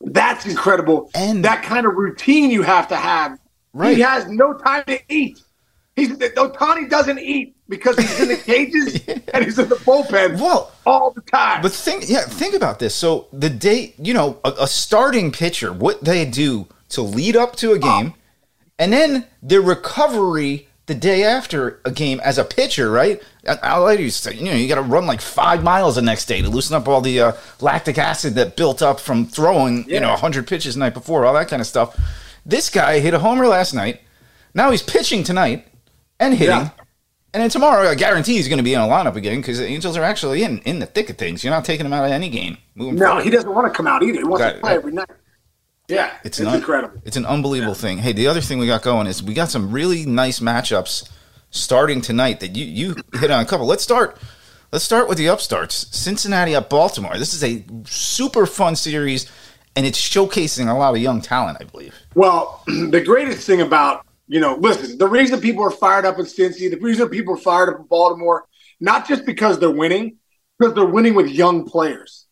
that's 0.00 0.46
incredible. 0.46 1.10
And- 1.14 1.44
that 1.44 1.62
kind 1.62 1.86
of 1.86 1.94
routine 1.94 2.50
you 2.50 2.62
have 2.62 2.88
to 2.88 2.96
have. 2.96 3.38
Right. 3.72 3.96
He 3.96 4.02
has 4.02 4.28
no 4.28 4.54
time 4.54 4.82
to 4.88 4.98
eat. 5.08 5.40
He's 5.98 6.10
Ohtani 6.10 6.88
doesn't 6.88 7.18
eat 7.18 7.56
because 7.68 7.96
he's 7.98 8.20
in 8.20 8.28
the 8.28 8.36
cages 8.44 9.00
and 9.34 9.44
he's 9.44 9.58
in 9.58 9.68
the 9.68 9.76
bullpen 9.76 10.40
Well, 10.40 10.72
all 10.86 11.10
the 11.10 11.20
time. 11.22 11.62
But 11.62 11.72
think, 11.72 12.08
yeah, 12.08 12.20
think 12.22 12.54
about 12.54 12.78
this. 12.78 12.94
So 12.94 13.28
the 13.32 13.50
day, 13.50 13.94
you 13.98 14.14
know, 14.14 14.38
a, 14.44 14.52
a 14.60 14.66
starting 14.66 15.32
pitcher, 15.32 15.72
what 15.72 16.04
they 16.04 16.24
do 16.24 16.66
to 16.90 17.02
lead 17.02 17.36
up 17.36 17.56
to 17.56 17.72
a 17.72 17.78
game, 17.78 18.14
and 18.78 18.92
then 18.92 19.26
their 19.42 19.60
recovery 19.60 20.68
the 20.86 20.94
day 20.94 21.22
after 21.22 21.80
a 21.84 21.90
game 21.90 22.18
as 22.20 22.38
a 22.38 22.44
pitcher, 22.44 22.90
right? 22.90 23.20
I, 23.46 23.58
I 23.62 23.76
like 23.76 24.00
you 24.00 24.08
say, 24.08 24.32
you 24.34 24.46
know, 24.46 24.52
you 24.54 24.66
got 24.68 24.76
to 24.76 24.80
run 24.82 25.06
like 25.06 25.20
five 25.20 25.62
miles 25.62 25.96
the 25.96 26.02
next 26.02 26.24
day 26.24 26.40
to 26.40 26.48
loosen 26.48 26.74
up 26.76 26.88
all 26.88 27.02
the 27.02 27.20
uh, 27.20 27.32
lactic 27.60 27.98
acid 27.98 28.34
that 28.36 28.56
built 28.56 28.80
up 28.80 28.98
from 28.98 29.26
throwing, 29.26 29.84
you 29.86 30.00
know, 30.00 30.06
Yeah. 30.06 30.12
100 30.12 30.46
pitches 30.46 30.74
the 30.74 30.80
night 30.80 30.94
before, 30.94 31.26
all 31.26 31.34
that 31.34 31.48
kind 31.48 31.60
of 31.60 31.66
stuff. 31.66 31.94
This 32.46 32.70
guy 32.70 33.00
hit 33.00 33.12
a 33.12 33.18
homer 33.18 33.46
last 33.46 33.74
night. 33.74 34.00
Now 34.54 34.70
he's 34.70 34.82
pitching 34.82 35.24
tonight 35.24 35.66
and 36.20 36.34
hitting. 36.34 36.56
Yeah. 36.56 36.70
And 37.34 37.42
then 37.42 37.50
tomorrow, 37.50 37.88
I 37.88 37.94
guarantee 37.94 38.36
he's 38.36 38.48
going 38.48 38.58
to 38.58 38.64
be 38.64 38.72
in 38.72 38.80
a 38.80 38.86
lineup 38.86 39.14
again 39.14 39.40
because 39.40 39.58
the 39.58 39.66
Angels 39.66 39.96
are 39.96 40.02
actually 40.02 40.42
in 40.42 40.58
in 40.60 40.78
the 40.78 40.86
thick 40.86 41.10
of 41.10 41.18
things. 41.18 41.44
You're 41.44 41.52
not 41.52 41.64
taking 41.64 41.84
him 41.84 41.92
out 41.92 42.04
of 42.04 42.10
any 42.10 42.30
game. 42.30 42.56
Moving 42.74 42.96
no, 42.96 43.06
forward. 43.06 43.24
he 43.24 43.30
doesn't 43.30 43.54
want 43.54 43.70
to 43.70 43.76
come 43.76 43.86
out 43.86 44.02
either. 44.02 44.18
He 44.18 44.24
wants 44.24 44.44
Got 44.44 44.52
to 44.54 44.60
play 44.60 44.74
every 44.74 44.92
night. 44.92 45.10
Yeah, 45.88 46.12
It's, 46.22 46.38
it's, 46.38 46.46
un- 46.46 46.56
incredible. 46.56 47.00
It's 47.06 47.16
an 47.16 47.24
unbelievable 47.24 47.74
thing. 47.74 47.96
Hey, 47.96 48.12
the 48.12 48.26
other 48.26 48.42
thing 48.42 48.58
we 48.58 48.66
got 48.66 48.82
going 48.82 49.06
is 49.06 49.22
we 49.22 49.32
got 49.32 49.48
some 49.48 49.72
really 49.72 50.04
nice 50.04 50.38
matchups 50.38 51.08
starting 51.50 52.02
tonight 52.02 52.40
that 52.40 52.56
you 52.56 52.66
you 52.66 52.96
hit 53.18 53.30
on 53.30 53.40
a 53.40 53.46
couple. 53.46 53.66
Let's 53.66 53.82
start. 53.82 54.18
Let's 54.70 54.84
start 54.84 55.08
with 55.08 55.16
the 55.16 55.28
upstarts. 55.28 55.88
Cincinnati 55.96 56.54
at 56.54 56.68
Baltimore. 56.68 57.16
This 57.16 57.32
is 57.32 57.42
a 57.42 57.64
super 57.84 58.44
fun 58.44 58.76
series, 58.76 59.30
and 59.76 59.86
it's 59.86 59.98
showcasing 60.00 60.68
a 60.68 60.74
lot 60.76 60.94
of 60.94 61.00
young 61.00 61.22
talent. 61.22 61.56
I 61.60 61.64
believe. 61.64 61.94
Well, 62.14 62.62
the 62.66 63.00
greatest 63.00 63.46
thing 63.46 63.62
about, 63.62 64.04
you 64.28 64.40
know, 64.40 64.56
listen, 64.56 64.98
the 64.98 65.08
reason 65.08 65.40
people 65.40 65.64
are 65.64 65.70
fired 65.70 66.04
up 66.04 66.18
in 66.18 66.26
Cincy, 66.26 66.70
the 66.70 66.78
reason 66.80 67.08
people 67.08 67.34
are 67.34 67.38
fired 67.38 67.70
up 67.70 67.80
in 67.80 67.86
Baltimore, 67.86 68.46
not 68.78 69.08
just 69.08 69.24
because 69.24 69.58
they're 69.58 69.70
winning, 69.70 70.18
because 70.58 70.74
they're 70.74 70.84
winning 70.84 71.14
with 71.14 71.28
young 71.28 71.64
players. 71.64 72.26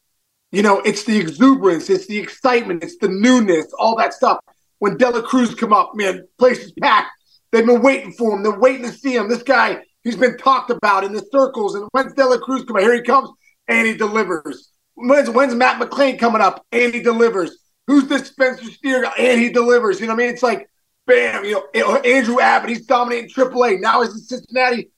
You 0.52 0.62
know, 0.62 0.80
it's 0.80 1.04
the 1.04 1.18
exuberance, 1.18 1.90
it's 1.90 2.06
the 2.06 2.18
excitement, 2.18 2.84
it's 2.84 2.98
the 2.98 3.08
newness, 3.08 3.72
all 3.78 3.96
that 3.96 4.14
stuff. 4.14 4.38
When 4.78 4.96
De 4.96 5.08
La 5.08 5.22
Cruz 5.22 5.54
come 5.54 5.72
up, 5.72 5.92
man, 5.94 6.26
place 6.38 6.58
is 6.58 6.72
packed. 6.72 7.10
They've 7.50 7.66
been 7.66 7.82
waiting 7.82 8.12
for 8.12 8.36
him. 8.36 8.42
They're 8.42 8.58
waiting 8.58 8.82
to 8.82 8.92
see 8.92 9.16
him. 9.16 9.28
This 9.28 9.42
guy, 9.42 9.82
he's 10.04 10.16
been 10.16 10.36
talked 10.36 10.70
about 10.70 11.04
in 11.04 11.12
the 11.12 11.24
circles. 11.32 11.74
And 11.74 11.88
when's 11.92 12.12
De 12.12 12.24
La 12.24 12.36
Cruz 12.36 12.64
come? 12.64 12.78
Here 12.78 12.94
he 12.94 13.02
comes, 13.02 13.30
and 13.68 13.86
he 13.86 13.96
delivers. 13.96 14.70
When's, 14.94 15.30
when's 15.30 15.54
Matt 15.54 15.80
McLain 15.80 16.18
coming 16.18 16.42
up? 16.42 16.64
And 16.72 16.92
he 16.92 17.00
delivers. 17.00 17.58
Who's 17.86 18.06
this 18.06 18.28
Spencer 18.28 18.70
Steer? 18.70 19.10
And 19.18 19.40
he 19.40 19.48
delivers. 19.48 20.00
You 20.00 20.06
know 20.06 20.14
what 20.14 20.22
I 20.22 20.26
mean? 20.26 20.34
It's 20.34 20.42
like, 20.42 20.68
bam, 21.06 21.44
you 21.44 21.62
know, 21.74 21.96
Andrew 21.96 22.40
Abbott, 22.40 22.70
he's 22.70 22.86
dominating 22.86 23.30
AAA. 23.30 23.80
Now 23.80 24.02
he's 24.02 24.12
in 24.12 24.20
Cincinnati. 24.20 24.90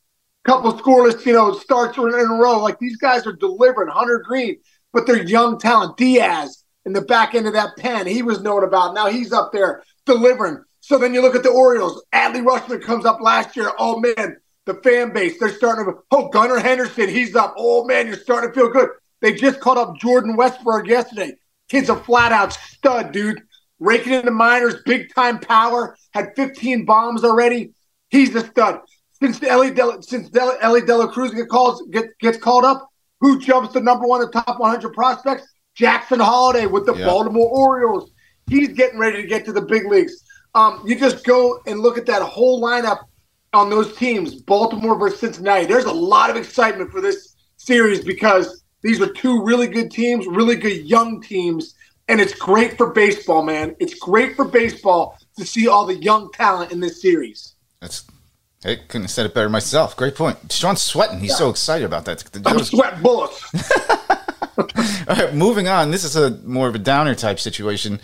couple 0.44 0.72
scoreless, 0.72 1.24
you 1.24 1.34
know, 1.34 1.52
starts 1.52 1.96
in 1.98 2.04
a 2.04 2.34
row. 2.34 2.58
Like 2.60 2.78
these 2.78 2.96
guys 2.96 3.26
are 3.26 3.34
delivering. 3.34 3.88
Hunter 3.88 4.22
Greene, 4.26 4.58
but 4.92 5.06
they're 5.06 5.22
young 5.22 5.58
talent. 5.58 5.96
Diaz 5.96 6.64
in 6.84 6.92
the 6.92 7.02
back 7.02 7.34
end 7.34 7.46
of 7.46 7.52
that 7.52 7.76
pen, 7.76 8.06
he 8.06 8.22
was 8.22 8.40
known 8.40 8.64
about. 8.64 8.94
Now 8.94 9.08
he's 9.08 9.32
up 9.32 9.52
there 9.52 9.82
delivering. 10.06 10.64
So 10.80 10.96
then 10.96 11.12
you 11.12 11.20
look 11.20 11.34
at 11.34 11.42
the 11.42 11.50
Orioles. 11.50 12.02
Adley 12.14 12.42
Rutschman 12.42 12.82
comes 12.82 13.04
up 13.04 13.20
last 13.20 13.56
year. 13.56 13.70
Oh 13.78 14.00
man, 14.00 14.38
the 14.64 14.74
fan 14.74 15.12
base, 15.12 15.38
they're 15.38 15.50
starting 15.50 15.84
to. 15.84 16.00
Oh, 16.10 16.28
Gunnar 16.28 16.58
Henderson, 16.58 17.08
he's 17.08 17.36
up. 17.36 17.54
Oh 17.58 17.84
man, 17.84 18.06
you're 18.06 18.16
starting 18.16 18.50
to 18.50 18.54
feel 18.54 18.70
good. 18.70 18.88
They 19.20 19.34
just 19.34 19.60
caught 19.60 19.76
up 19.76 19.98
Jordan 19.98 20.36
Westburg 20.36 20.86
yesterday. 20.86 21.34
Kid's 21.68 21.90
a 21.90 21.96
flat 21.96 22.32
out 22.32 22.54
stud, 22.54 23.12
dude. 23.12 23.42
Raking 23.80 24.12
in 24.12 24.24
the 24.24 24.30
minors, 24.30 24.76
big 24.84 25.14
time 25.14 25.38
power. 25.38 25.96
Had 26.12 26.32
15 26.36 26.84
bombs 26.84 27.24
already. 27.24 27.72
He's 28.10 28.34
a 28.34 28.44
stud. 28.46 28.80
Since 29.20 29.42
Elly 29.42 29.70
De, 29.70 29.98
since 30.00 30.28
De, 30.30 30.56
Elly 30.60 30.82
De 30.82 30.96
La 30.96 31.08
Cruz 31.08 31.32
get 31.32 31.48
calls, 31.48 31.82
get, 31.90 32.16
gets 32.20 32.38
called 32.38 32.64
up, 32.64 32.88
who 33.20 33.40
jumps 33.40 33.72
to 33.72 33.80
number 33.80 34.06
one, 34.06 34.20
the 34.20 34.30
top 34.30 34.60
100 34.60 34.92
prospects? 34.92 35.42
Jackson 35.74 36.18
Holliday 36.18 36.66
with 36.66 36.86
the 36.86 36.94
Baltimore 36.94 37.48
Orioles. 37.48 38.10
He's 38.48 38.68
getting 38.68 38.98
ready 38.98 39.22
to 39.22 39.28
get 39.28 39.44
to 39.44 39.52
the 39.52 39.62
big 39.62 39.86
leagues. 39.86 40.24
Um, 40.54 40.82
you 40.84 40.98
just 40.98 41.24
go 41.24 41.60
and 41.66 41.80
look 41.80 41.98
at 41.98 42.06
that 42.06 42.22
whole 42.22 42.60
lineup 42.60 43.04
on 43.52 43.70
those 43.70 43.96
teams, 43.96 44.34
Baltimore 44.42 44.98
versus 44.98 45.20
Cincinnati. 45.20 45.66
There's 45.66 45.84
a 45.84 45.92
lot 45.92 46.30
of 46.30 46.36
excitement 46.36 46.90
for 46.90 47.00
this 47.00 47.36
series 47.56 48.04
because 48.04 48.64
these 48.82 49.00
are 49.00 49.12
two 49.12 49.44
really 49.44 49.66
good 49.66 49.90
teams, 49.90 50.26
really 50.26 50.56
good 50.56 50.84
young 50.84 51.20
teams, 51.22 51.74
and 52.08 52.20
it's 52.20 52.34
great 52.34 52.76
for 52.76 52.90
baseball, 52.90 53.42
man. 53.42 53.76
It's 53.78 53.94
great 53.94 54.34
for 54.34 54.44
baseball 54.44 55.18
to 55.36 55.44
see 55.44 55.68
all 55.68 55.86
the 55.86 55.96
young 55.96 56.32
talent 56.32 56.72
in 56.72 56.80
this 56.80 57.00
series. 57.00 57.54
That's 57.80 58.04
I 58.64 58.74
couldn't 58.74 59.02
have 59.02 59.10
said 59.10 59.26
it 59.26 59.34
better 59.34 59.48
myself. 59.48 59.96
Great 59.96 60.16
point. 60.16 60.50
Sean's 60.50 60.82
sweating. 60.82 61.20
He's 61.20 61.30
yeah. 61.30 61.36
so 61.36 61.50
excited 61.50 61.84
about 61.84 62.06
that. 62.06 62.24
I'm 62.44 62.58
sweating 62.64 63.02
bullets. 63.02 63.44
all 64.58 65.16
right, 65.16 65.34
moving 65.34 65.68
on. 65.68 65.92
This 65.92 66.02
is 66.02 66.16
a 66.16 66.30
more 66.38 66.66
of 66.66 66.74
a 66.74 66.78
downer 66.80 67.14
type 67.14 67.38
situation. 67.38 68.00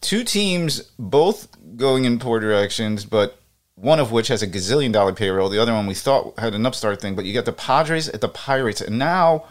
Two 0.00 0.24
teams, 0.24 0.80
both 0.98 1.48
going 1.76 2.04
in 2.04 2.18
poor 2.18 2.40
directions, 2.40 3.04
but 3.04 3.40
one 3.76 4.00
of 4.00 4.10
which 4.10 4.28
has 4.28 4.42
a 4.42 4.48
gazillion 4.48 4.92
dollar 4.92 5.12
payroll. 5.12 5.48
The 5.48 5.60
other 5.60 5.72
one 5.72 5.86
we 5.86 5.94
thought 5.94 6.36
had 6.38 6.54
an 6.54 6.66
upstart 6.66 7.00
thing. 7.00 7.14
But 7.14 7.24
you 7.24 7.32
got 7.32 7.44
the 7.44 7.52
Padres 7.52 8.08
at 8.08 8.20
the 8.20 8.28
Pirates, 8.28 8.80
and 8.80 8.98
now, 8.98 9.44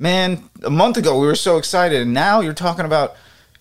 man, 0.00 0.50
a 0.64 0.70
month 0.70 0.96
ago 0.96 1.18
we 1.18 1.26
were 1.26 1.36
so 1.36 1.58
excited, 1.58 2.02
and 2.02 2.12
now 2.12 2.40
you're 2.40 2.52
talking 2.52 2.84
about 2.84 3.14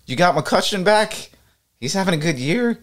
you 0.06 0.16
got 0.16 0.36
McCutchen 0.36 0.84
back. 0.84 1.32
He's 1.80 1.94
having 1.94 2.14
a 2.14 2.18
good 2.18 2.40
year. 2.40 2.80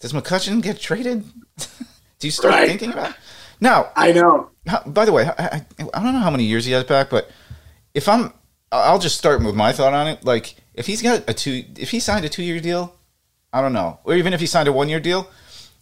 Does 0.00 0.12
McCutchen 0.12 0.62
get 0.62 0.78
traded? 0.78 1.24
Do 2.18 2.26
you 2.26 2.30
start 2.30 2.54
right. 2.54 2.68
thinking 2.68 2.92
about? 2.92 3.10
It? 3.10 3.16
Now, 3.60 3.90
I 3.94 4.12
know. 4.12 4.50
By 4.86 5.04
the 5.04 5.12
way, 5.12 5.24
I, 5.26 5.44
I, 5.44 5.64
I 5.94 6.02
don't 6.02 6.12
know 6.12 6.20
how 6.20 6.30
many 6.30 6.44
years 6.44 6.64
he 6.64 6.72
has 6.72 6.84
back, 6.84 7.10
but 7.10 7.30
if 7.94 8.08
I'm, 8.08 8.32
I'll 8.70 8.98
just 8.98 9.18
start 9.18 9.42
with 9.42 9.54
my 9.54 9.72
thought 9.72 9.92
on 9.92 10.08
it. 10.08 10.24
Like, 10.24 10.56
if 10.74 10.86
he's 10.86 11.02
got 11.02 11.28
a 11.28 11.34
two, 11.34 11.64
if 11.76 11.90
he 11.90 12.00
signed 12.00 12.24
a 12.24 12.28
two 12.28 12.42
year 12.42 12.60
deal, 12.60 12.94
I 13.52 13.60
don't 13.60 13.72
know, 13.72 14.00
or 14.04 14.14
even 14.14 14.32
if 14.32 14.40
he 14.40 14.46
signed 14.46 14.68
a 14.68 14.72
one 14.72 14.88
year 14.88 15.00
deal, 15.00 15.28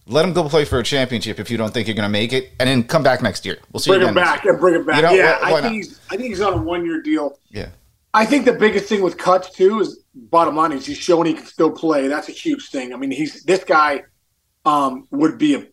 let 0.06 0.24
him 0.24 0.32
go 0.32 0.48
play 0.48 0.64
for 0.64 0.78
a 0.78 0.82
championship 0.82 1.38
if 1.38 1.50
you 1.50 1.56
don't 1.56 1.72
think 1.72 1.86
you're 1.86 1.94
going 1.94 2.08
to 2.08 2.12
make 2.12 2.32
it, 2.32 2.50
and 2.58 2.68
then 2.68 2.82
come 2.82 3.02
back 3.02 3.22
next 3.22 3.46
year. 3.46 3.58
We'll 3.72 3.80
see. 3.80 3.90
Bring 3.90 4.08
him 4.08 4.14
back 4.14 4.44
and 4.44 4.58
bring 4.58 4.74
him 4.74 4.84
back. 4.84 4.96
You 4.96 5.02
know, 5.02 5.12
yeah, 5.12 5.40
why, 5.40 5.52
why 5.52 5.58
I 5.58 5.62
think 5.62 5.74
he's. 5.74 6.00
I 6.10 6.16
think 6.16 6.28
he's 6.28 6.40
on 6.40 6.52
a 6.54 6.62
one 6.62 6.84
year 6.84 7.00
deal. 7.00 7.38
Yeah. 7.48 7.68
I 8.12 8.26
think 8.26 8.44
the 8.44 8.52
biggest 8.52 8.86
thing 8.86 9.02
with 9.02 9.16
Cuts 9.16 9.50
too 9.50 9.80
is 9.80 10.04
bottom 10.14 10.56
line 10.56 10.72
is 10.72 10.86
he's 10.86 10.98
showing 10.98 11.26
he 11.26 11.34
can 11.34 11.46
still 11.46 11.70
play. 11.70 12.08
That's 12.08 12.28
a 12.28 12.32
huge 12.32 12.70
thing. 12.70 12.92
I 12.92 12.96
mean, 12.96 13.10
he's 13.10 13.44
this 13.44 13.62
guy 13.62 14.02
um, 14.64 15.06
would 15.10 15.38
be 15.38 15.54
a 15.54 15.66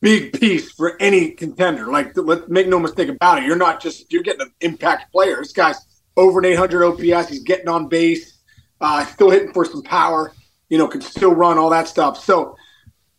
big 0.00 0.38
piece 0.38 0.72
for 0.72 1.00
any 1.00 1.30
contender. 1.30 1.86
Like, 1.86 2.16
let's 2.16 2.48
make 2.48 2.66
no 2.66 2.80
mistake 2.80 3.08
about 3.08 3.38
it. 3.38 3.44
You're 3.44 3.56
not 3.56 3.80
just 3.80 4.12
you're 4.12 4.24
getting 4.24 4.42
an 4.42 4.52
impact 4.60 5.12
player. 5.12 5.36
This 5.36 5.52
guy's 5.52 5.78
over 6.16 6.40
an 6.40 6.46
800 6.46 6.84
OPS. 6.84 7.28
He's 7.28 7.42
getting 7.44 7.68
on 7.68 7.88
base, 7.88 8.40
uh, 8.80 9.04
still 9.06 9.30
hitting 9.30 9.52
for 9.52 9.64
some 9.64 9.82
power. 9.82 10.32
You 10.68 10.78
know, 10.78 10.88
can 10.88 11.00
still 11.00 11.32
run 11.32 11.58
all 11.58 11.70
that 11.70 11.86
stuff. 11.86 12.18
So, 12.18 12.56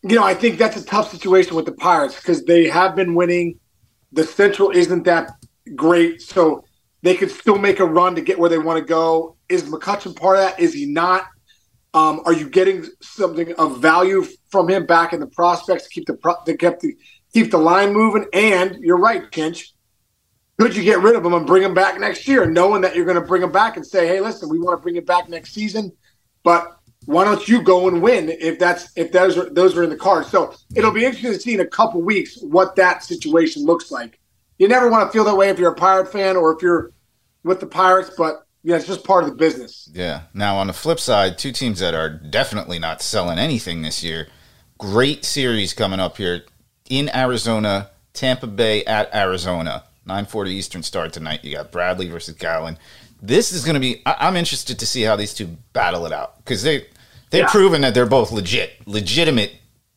you 0.01 0.15
know, 0.15 0.23
I 0.23 0.33
think 0.33 0.57
that's 0.57 0.75
a 0.75 0.83
tough 0.83 1.11
situation 1.11 1.55
with 1.55 1.65
the 1.65 1.71
Pirates 1.71 2.15
because 2.17 2.43
they 2.43 2.67
have 2.67 2.93
been 2.95 3.15
winning. 3.15 3.57
The 4.11 4.25
Central 4.25 4.71
isn't 4.71 5.03
that 5.03 5.31
great, 5.75 6.21
so 6.21 6.64
they 7.05 7.15
could 7.15 7.29
still 7.29 7.59
make 7.59 7.79
a 7.79 7.85
run 7.85 8.15
to 8.15 8.21
get 8.21 8.39
where 8.39 8.49
they 8.49 8.57
want 8.57 8.79
to 8.79 8.83
go. 8.83 9.37
Is 9.47 9.61
McCutchen 9.63 10.15
part 10.15 10.37
of 10.37 10.43
that? 10.43 10.59
Is 10.59 10.73
he 10.73 10.87
not? 10.87 11.27
Um, 11.93 12.21
are 12.25 12.33
you 12.33 12.49
getting 12.49 12.83
something 12.99 13.53
of 13.53 13.79
value 13.79 14.25
from 14.49 14.67
him 14.67 14.87
back 14.87 15.13
in 15.13 15.19
the 15.19 15.27
prospects 15.27 15.83
to 15.83 15.89
keep 15.91 16.07
the 16.07 16.17
to 16.47 16.57
keep 16.57 16.79
the 16.79 16.95
keep 17.31 17.51
the 17.51 17.59
line 17.59 17.93
moving? 17.93 18.25
And 18.33 18.77
you're 18.81 18.97
right, 18.97 19.21
Kinch. 19.29 19.67
Could 20.59 20.75
you 20.75 20.83
get 20.83 20.99
rid 20.99 21.15
of 21.15 21.23
him 21.23 21.33
and 21.33 21.45
bring 21.45 21.61
him 21.61 21.75
back 21.75 21.99
next 21.99 22.27
year, 22.27 22.49
knowing 22.49 22.81
that 22.81 22.95
you're 22.95 23.05
going 23.05 23.21
to 23.21 23.27
bring 23.27 23.43
him 23.43 23.51
back 23.51 23.77
and 23.77 23.85
say, 23.85 24.07
"Hey, 24.07 24.19
listen, 24.19 24.49
we 24.49 24.57
want 24.57 24.75
to 24.79 24.81
bring 24.81 24.95
him 24.95 25.05
back 25.05 25.29
next 25.29 25.53
season, 25.53 25.91
but 26.43 26.75
why 27.05 27.23
don't 27.23 27.47
you 27.47 27.61
go 27.61 27.87
and 27.87 28.01
win 28.01 28.29
if 28.29 28.57
that's 28.57 28.91
if 28.97 29.11
those 29.11 29.37
are 29.37 29.47
those 29.51 29.77
are 29.77 29.83
in 29.83 29.91
the 29.91 29.95
cards?" 29.95 30.31
So 30.31 30.55
it'll 30.75 30.91
be 30.91 31.05
interesting 31.05 31.33
to 31.33 31.39
see 31.39 31.53
in 31.53 31.59
a 31.59 31.67
couple 31.67 32.01
weeks 32.01 32.41
what 32.41 32.75
that 32.77 33.03
situation 33.03 33.63
looks 33.63 33.91
like. 33.91 34.19
You 34.57 34.67
never 34.67 34.89
want 34.89 35.07
to 35.07 35.13
feel 35.13 35.25
that 35.25 35.35
way 35.35 35.49
if 35.49 35.59
you're 35.59 35.73
a 35.73 35.75
Pirate 35.75 36.11
fan 36.11 36.35
or 36.35 36.55
if 36.55 36.63
you're 36.63 36.91
with 37.45 37.59
the 37.59 37.67
Pirates, 37.67 38.09
but 38.17 38.45
yeah, 38.63 38.75
it's 38.75 38.87
just 38.87 39.03
part 39.03 39.23
of 39.23 39.29
the 39.29 39.35
business. 39.35 39.89
Yeah. 39.93 40.23
Now, 40.33 40.57
on 40.57 40.67
the 40.67 40.73
flip 40.73 40.99
side, 40.99 41.37
two 41.37 41.51
teams 41.51 41.79
that 41.79 41.93
are 41.93 42.09
definitely 42.09 42.79
not 42.79 43.01
selling 43.01 43.37
anything 43.37 43.83
this 43.83 44.03
year. 44.03 44.27
Great 44.79 45.23
series 45.23 45.73
coming 45.73 45.99
up 45.99 46.17
here 46.17 46.43
in 46.89 47.15
Arizona, 47.15 47.91
Tampa 48.13 48.47
Bay 48.47 48.83
at 48.85 49.13
Arizona. 49.13 49.83
9:40 50.07 50.47
Eastern 50.49 50.83
start 50.83 51.13
tonight. 51.13 51.43
You 51.43 51.55
got 51.55 51.71
Bradley 51.71 52.09
versus 52.09 52.35
Gallen. 52.35 52.77
This 53.21 53.51
is 53.51 53.63
going 53.63 53.75
to 53.75 53.79
be. 53.79 54.01
I, 54.05 54.27
am 54.27 54.35
interested 54.35 54.77
to 54.79 54.85
see 54.85 55.03
how 55.03 55.15
these 55.15 55.33
two 55.33 55.57
battle 55.73 56.05
it 56.05 56.11
out 56.11 56.37
because 56.37 56.63
they 56.63 56.87
they've 57.29 57.41
yeah. 57.41 57.47
proven 57.47 57.81
that 57.81 57.93
they're 57.93 58.05
both 58.05 58.31
legit, 58.31 58.73
legitimate 58.85 59.53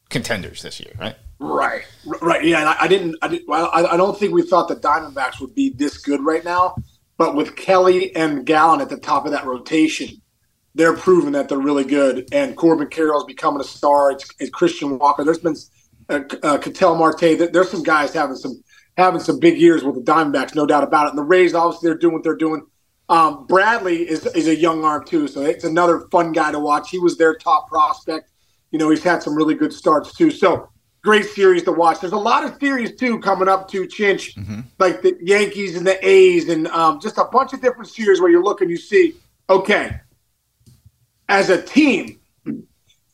contenders 0.08 0.62
this 0.62 0.80
year, 0.80 0.92
right? 0.98 1.16
Right, 1.40 1.84
right. 2.22 2.44
Yeah, 2.44 2.74
I, 2.78 2.84
I 2.84 2.88
didn't. 2.88 3.16
I, 3.20 3.28
didn't, 3.28 3.48
well, 3.48 3.70
I, 3.72 3.84
I 3.84 3.96
don't 3.96 4.18
think 4.18 4.32
we 4.32 4.42
thought 4.42 4.68
the 4.68 4.76
Diamondbacks 4.76 5.40
would 5.40 5.54
be 5.54 5.70
this 5.70 5.98
good 5.98 6.20
right 6.20 6.44
now. 6.44 6.76
But 7.18 7.34
with 7.34 7.56
Kelly 7.56 8.14
and 8.16 8.46
Gallen 8.46 8.80
at 8.80 8.88
the 8.88 8.96
top 8.96 9.26
of 9.26 9.32
that 9.32 9.44
rotation, 9.44 10.22
they're 10.74 10.96
proving 10.96 11.32
that 11.32 11.48
they're 11.48 11.58
really 11.58 11.84
good. 11.84 12.28
And 12.32 12.56
Corbin 12.56 12.88
Carroll's 12.88 13.24
becoming 13.24 13.60
a 13.60 13.64
star. 13.64 14.12
It's, 14.12 14.24
it's 14.38 14.50
Christian 14.50 14.98
Walker. 14.98 15.24
There's 15.24 15.40
been 15.40 15.56
uh, 16.08 16.20
uh, 16.42 16.58
Ketel 16.58 16.94
Marte. 16.94 17.52
There's 17.52 17.70
some 17.70 17.82
guys 17.82 18.14
having 18.14 18.36
some 18.36 18.62
having 18.96 19.20
some 19.20 19.38
big 19.38 19.58
years 19.58 19.84
with 19.84 19.94
the 19.94 20.00
Diamondbacks, 20.00 20.54
no 20.54 20.66
doubt 20.66 20.82
about 20.82 21.06
it. 21.06 21.10
And 21.10 21.18
the 21.18 21.22
Rays, 21.22 21.54
obviously, 21.54 21.88
they're 21.88 21.98
doing 21.98 22.14
what 22.14 22.24
they're 22.24 22.36
doing. 22.36 22.66
Um, 23.08 23.46
Bradley 23.46 24.08
is 24.08 24.26
is 24.26 24.48
a 24.48 24.56
young 24.56 24.84
arm 24.84 25.04
too, 25.04 25.28
so 25.28 25.42
it's 25.42 25.64
another 25.64 26.06
fun 26.10 26.32
guy 26.32 26.52
to 26.52 26.58
watch. 26.58 26.90
He 26.90 26.98
was 26.98 27.16
their 27.16 27.34
top 27.34 27.68
prospect. 27.68 28.30
You 28.70 28.78
know, 28.78 28.90
he's 28.90 29.02
had 29.02 29.22
some 29.22 29.34
really 29.34 29.54
good 29.54 29.72
starts 29.72 30.14
too. 30.14 30.30
So 30.30 30.68
great 31.08 31.24
series 31.24 31.62
to 31.62 31.72
watch. 31.72 32.00
There's 32.00 32.12
a 32.12 32.18
lot 32.18 32.44
of 32.44 32.58
series 32.60 32.94
too 32.94 33.18
coming 33.20 33.48
up 33.48 33.66
to 33.70 33.86
Chinch, 33.86 34.34
mm-hmm. 34.34 34.60
like 34.78 35.00
the 35.00 35.16
Yankees 35.22 35.74
and 35.74 35.86
the 35.86 35.96
A's, 36.06 36.50
and 36.50 36.66
um, 36.66 37.00
just 37.00 37.16
a 37.16 37.24
bunch 37.24 37.54
of 37.54 37.62
different 37.62 37.88
series 37.88 38.20
where 38.20 38.30
you 38.30 38.42
look 38.42 38.60
and 38.60 38.70
you 38.70 38.76
see, 38.76 39.14
okay, 39.48 40.00
as 41.26 41.48
a 41.48 41.62
team, 41.62 42.20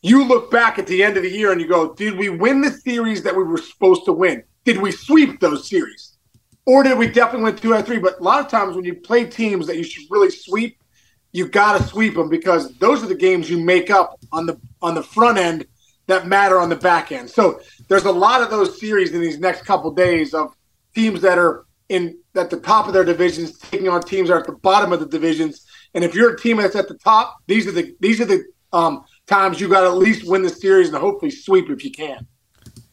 you 0.01 0.25
look 0.25 0.51
back 0.51 0.77
at 0.77 0.87
the 0.87 1.01
end 1.05 1.15
of 1.15 1.23
the 1.23 1.29
year 1.29 1.53
and 1.53 1.61
you 1.61 1.69
go, 1.69 1.93
did 1.93 2.17
we 2.17 2.27
win 2.27 2.59
the 2.59 2.69
series 2.69 3.23
that 3.23 3.33
we 3.33 3.43
were 3.43 3.57
supposed 3.57 4.03
to 4.03 4.11
win? 4.11 4.43
Did 4.65 4.81
we 4.81 4.91
sweep 4.91 5.39
those 5.39 5.69
series? 5.69 6.17
Or 6.65 6.83
did 6.83 6.97
we 6.97 7.07
definitely 7.07 7.45
win 7.45 7.55
two 7.55 7.73
out 7.75 7.79
of 7.79 7.85
three? 7.85 7.99
But 7.99 8.19
a 8.19 8.23
lot 8.23 8.43
of 8.43 8.51
times 8.51 8.75
when 8.75 8.83
you 8.83 8.95
play 8.95 9.23
teams 9.23 9.67
that 9.67 9.77
you 9.77 9.85
should 9.85 10.03
really 10.09 10.31
sweep, 10.31 10.83
you 11.31 11.47
got 11.47 11.77
to 11.77 11.87
sweep 11.87 12.15
them 12.15 12.27
because 12.27 12.75
those 12.77 13.01
are 13.01 13.07
the 13.07 13.15
games 13.15 13.49
you 13.49 13.57
make 13.57 13.89
up 13.89 14.19
on 14.33 14.47
the 14.47 14.59
on 14.81 14.95
the 14.95 15.03
front 15.03 15.37
end 15.37 15.65
that 16.07 16.27
matter 16.27 16.59
on 16.59 16.69
the 16.69 16.75
back 16.75 17.11
end. 17.11 17.29
So 17.29 17.59
there's 17.87 18.05
a 18.05 18.11
lot 18.11 18.41
of 18.41 18.49
those 18.49 18.79
series 18.79 19.11
in 19.11 19.21
these 19.21 19.39
next 19.39 19.63
couple 19.63 19.91
days 19.91 20.33
of 20.33 20.55
teams 20.93 21.21
that 21.21 21.37
are 21.37 21.65
in 21.89 22.17
at 22.35 22.49
the 22.49 22.59
top 22.59 22.87
of 22.87 22.93
their 22.93 23.03
divisions 23.03 23.57
taking 23.57 23.87
on 23.89 24.01
teams 24.01 24.29
that 24.29 24.35
are 24.35 24.39
at 24.39 24.45
the 24.45 24.53
bottom 24.53 24.91
of 24.91 24.99
the 24.99 25.05
divisions. 25.05 25.65
And 25.93 26.03
if 26.03 26.13
you're 26.15 26.33
a 26.33 26.39
team 26.39 26.57
that's 26.57 26.75
at 26.75 26.87
the 26.87 26.97
top, 26.97 27.37
these 27.47 27.67
are 27.67 27.71
the 27.71 27.95
these 27.99 28.19
are 28.21 28.25
the 28.25 28.43
um, 28.73 29.05
times 29.27 29.59
you 29.59 29.67
got 29.67 29.81
to 29.81 29.87
at 29.87 29.97
least 29.97 30.27
win 30.27 30.41
the 30.41 30.49
series 30.49 30.89
and 30.89 30.97
hopefully 30.97 31.31
sweep 31.31 31.69
if 31.69 31.83
you 31.83 31.91
can. 31.91 32.27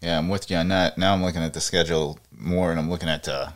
Yeah, 0.00 0.18
I'm 0.18 0.28
with 0.28 0.50
you 0.50 0.56
on 0.56 0.68
that. 0.68 0.98
Now 0.98 1.12
I'm 1.12 1.22
looking 1.22 1.42
at 1.42 1.54
the 1.54 1.60
schedule 1.60 2.18
more, 2.32 2.70
and 2.70 2.78
I'm 2.78 2.90
looking 2.90 3.08
at 3.08 3.28
uh, 3.28 3.50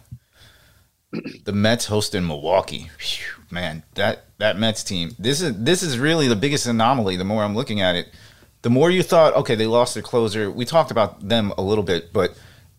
the 1.45 1.53
Mets 1.53 1.87
hosting 1.87 2.27
Milwaukee. 2.27 2.91
Whew, 2.99 3.45
man, 3.51 3.83
that 3.95 4.27
that 4.39 4.59
Mets 4.59 4.85
team. 4.85 5.15
This 5.19 5.41
is 5.41 5.57
this 5.57 5.83
is 5.83 5.99
really 5.99 6.29
the 6.29 6.37
biggest 6.37 6.67
anomaly. 6.67 7.17
The 7.17 7.25
more 7.25 7.43
I'm 7.43 7.55
looking 7.55 7.81
at 7.81 7.97
it 7.97 8.09
the 8.63 8.71
more 8.71 8.91
you 8.91 9.03
thought, 9.03 9.35
okay, 9.35 9.55
they 9.55 9.67
lost 9.67 9.95
their 9.95 10.03
closer. 10.03 10.51
We 10.51 10.65
talked 10.65 10.91
about 10.91 11.29
them 11.29 11.53
a 11.57 11.63
little 11.63 11.85
bit, 11.85 12.13
but 12.13 12.37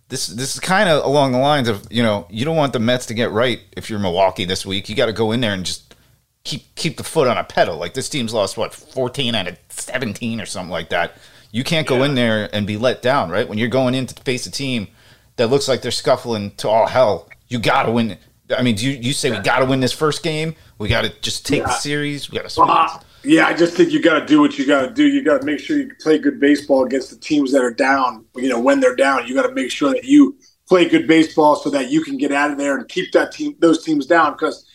this 0.09 0.27
this 0.27 0.53
is 0.53 0.59
kind 0.59 0.89
of 0.89 1.03
along 1.03 1.33
the 1.33 1.37
lines 1.37 1.67
of 1.67 1.85
you 1.91 2.01
know 2.01 2.27
you 2.29 2.45
don't 2.45 2.55
want 2.55 2.73
the 2.73 2.79
Mets 2.79 3.05
to 3.07 3.13
get 3.13 3.31
right 3.31 3.59
if 3.75 3.89
you're 3.89 3.99
Milwaukee 3.99 4.45
this 4.45 4.65
week. 4.65 4.89
You 4.89 4.95
got 4.95 5.07
to 5.07 5.13
go 5.13 5.31
in 5.31 5.41
there 5.41 5.53
and 5.53 5.65
just 5.65 5.95
keep 6.43 6.73
keep 6.75 6.97
the 6.97 7.03
foot 7.03 7.27
on 7.27 7.37
a 7.37 7.43
pedal. 7.43 7.77
Like 7.77 7.93
this 7.93 8.09
team's 8.09 8.33
lost 8.33 8.57
what 8.57 8.73
14 8.73 9.35
out 9.35 9.47
of 9.47 9.57
17 9.69 10.39
or 10.39 10.45
something 10.45 10.71
like 10.71 10.89
that. 10.89 11.17
You 11.51 11.63
can't 11.63 11.87
go 11.87 11.97
yeah. 11.97 12.05
in 12.05 12.15
there 12.15 12.49
and 12.53 12.65
be 12.65 12.77
let 12.77 13.01
down, 13.01 13.29
right? 13.29 13.47
When 13.47 13.57
you're 13.57 13.67
going 13.67 13.95
in 13.95 14.07
to 14.07 14.23
face 14.23 14.45
a 14.45 14.51
team 14.51 14.87
that 15.35 15.47
looks 15.47 15.67
like 15.67 15.81
they're 15.81 15.91
scuffling 15.91 16.51
to 16.57 16.69
all 16.69 16.87
hell, 16.87 17.29
you 17.47 17.59
got 17.59 17.83
to 17.83 17.91
win. 17.91 18.17
I 18.55 18.61
mean, 18.61 18.75
do 18.75 18.89
you, 18.89 18.97
you 18.97 19.13
say 19.13 19.29
we 19.29 19.39
got 19.39 19.59
to 19.59 19.65
win 19.65 19.81
this 19.81 19.91
first 19.91 20.23
game? 20.23 20.55
We 20.77 20.87
got 20.87 21.03
to 21.03 21.09
just 21.21 21.45
take 21.45 21.63
the 21.63 21.71
series. 21.71 22.31
We 22.31 22.37
got 22.37 22.49
to. 22.49 22.61
Uh, 22.61 22.99
yeah, 23.23 23.47
I 23.47 23.53
just 23.53 23.75
think 23.75 23.91
you 23.91 24.01
got 24.01 24.19
to 24.19 24.25
do 24.25 24.39
what 24.39 24.57
you 24.57 24.65
got 24.65 24.81
to 24.81 24.91
do. 24.91 25.07
You 25.07 25.23
got 25.23 25.41
to 25.41 25.45
make 25.45 25.59
sure 25.59 25.77
you 25.77 25.91
play 25.99 26.17
good 26.17 26.39
baseball 26.39 26.85
against 26.85 27.09
the 27.09 27.17
teams 27.17 27.51
that 27.51 27.61
are 27.61 27.73
down. 27.73 28.25
You 28.35 28.49
know, 28.49 28.59
when 28.59 28.79
they're 28.79 28.95
down, 28.95 29.27
you 29.27 29.33
got 29.33 29.47
to 29.47 29.53
make 29.53 29.71
sure 29.71 29.91
that 29.91 30.03
you 30.03 30.37
play 30.67 30.87
good 30.87 31.07
baseball 31.07 31.55
so 31.55 31.69
that 31.71 31.89
you 31.89 32.01
can 32.01 32.17
get 32.17 32.31
out 32.31 32.51
of 32.51 32.57
there 32.57 32.77
and 32.77 32.87
keep 32.87 33.11
that 33.13 33.31
team, 33.31 33.55
those 33.59 33.83
teams 33.83 34.05
down. 34.05 34.33
Because 34.33 34.65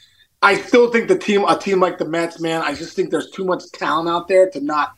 I 0.42 0.56
still 0.56 0.90
think 0.90 1.08
the 1.08 1.18
team, 1.18 1.44
a 1.44 1.58
team 1.58 1.80
like 1.80 1.99
the 1.99 2.04
Mets, 2.04 2.40
man, 2.40 2.62
I 2.62 2.75
just 2.75 2.96
think 2.96 3.11
there's 3.11 3.30
too 3.30 3.44
much 3.44 3.70
talent 3.72 4.08
out 4.08 4.28
there 4.28 4.50
to 4.50 4.61
not. 4.61 4.94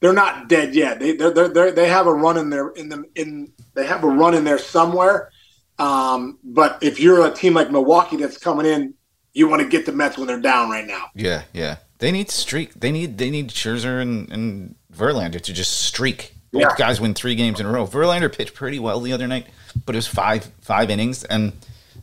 They're 0.00 0.12
not 0.12 0.50
dead 0.50 0.74
yet. 0.74 1.00
They 1.00 1.16
they're, 1.16 1.48
they're, 1.48 1.70
they 1.70 1.88
have 1.88 2.06
a 2.06 2.12
run 2.12 2.36
in 2.36 2.50
there 2.50 2.68
in 2.70 2.90
them 2.90 3.06
in 3.14 3.50
they 3.72 3.86
have 3.86 4.04
a 4.04 4.08
run 4.08 4.34
in 4.34 4.44
there 4.44 4.58
somewhere. 4.58 5.30
Um, 5.78 6.38
but 6.44 6.82
if 6.82 7.00
you're 7.00 7.26
a 7.26 7.30
team 7.30 7.54
like 7.54 7.70
Milwaukee 7.70 8.16
that's 8.16 8.36
coming 8.36 8.66
in, 8.66 8.94
you 9.32 9.48
want 9.48 9.62
to 9.62 9.68
get 9.68 9.86
the 9.86 9.92
Mets 9.92 10.18
when 10.18 10.26
they're 10.26 10.40
down 10.40 10.68
right 10.68 10.86
now. 10.86 11.06
Yeah, 11.14 11.44
yeah. 11.54 11.76
They 12.04 12.12
need 12.12 12.30
streak. 12.30 12.74
They 12.74 12.92
need 12.92 13.16
they 13.16 13.30
need 13.30 13.48
Scherzer 13.48 14.02
and, 14.02 14.30
and 14.30 14.74
Verlander 14.94 15.40
to 15.40 15.52
just 15.54 15.80
streak. 15.80 16.34
Both 16.52 16.60
Yeah. 16.60 16.68
guys 16.76 17.00
win 17.00 17.14
three 17.14 17.34
games 17.34 17.60
in 17.60 17.64
a 17.64 17.70
row. 17.72 17.86
Verlander 17.86 18.30
pitched 18.30 18.52
pretty 18.52 18.78
well 18.78 19.00
the 19.00 19.14
other 19.14 19.26
night, 19.26 19.46
but 19.86 19.94
it 19.94 19.96
was 19.96 20.06
five 20.06 20.50
five 20.60 20.90
innings, 20.90 21.24
and 21.24 21.52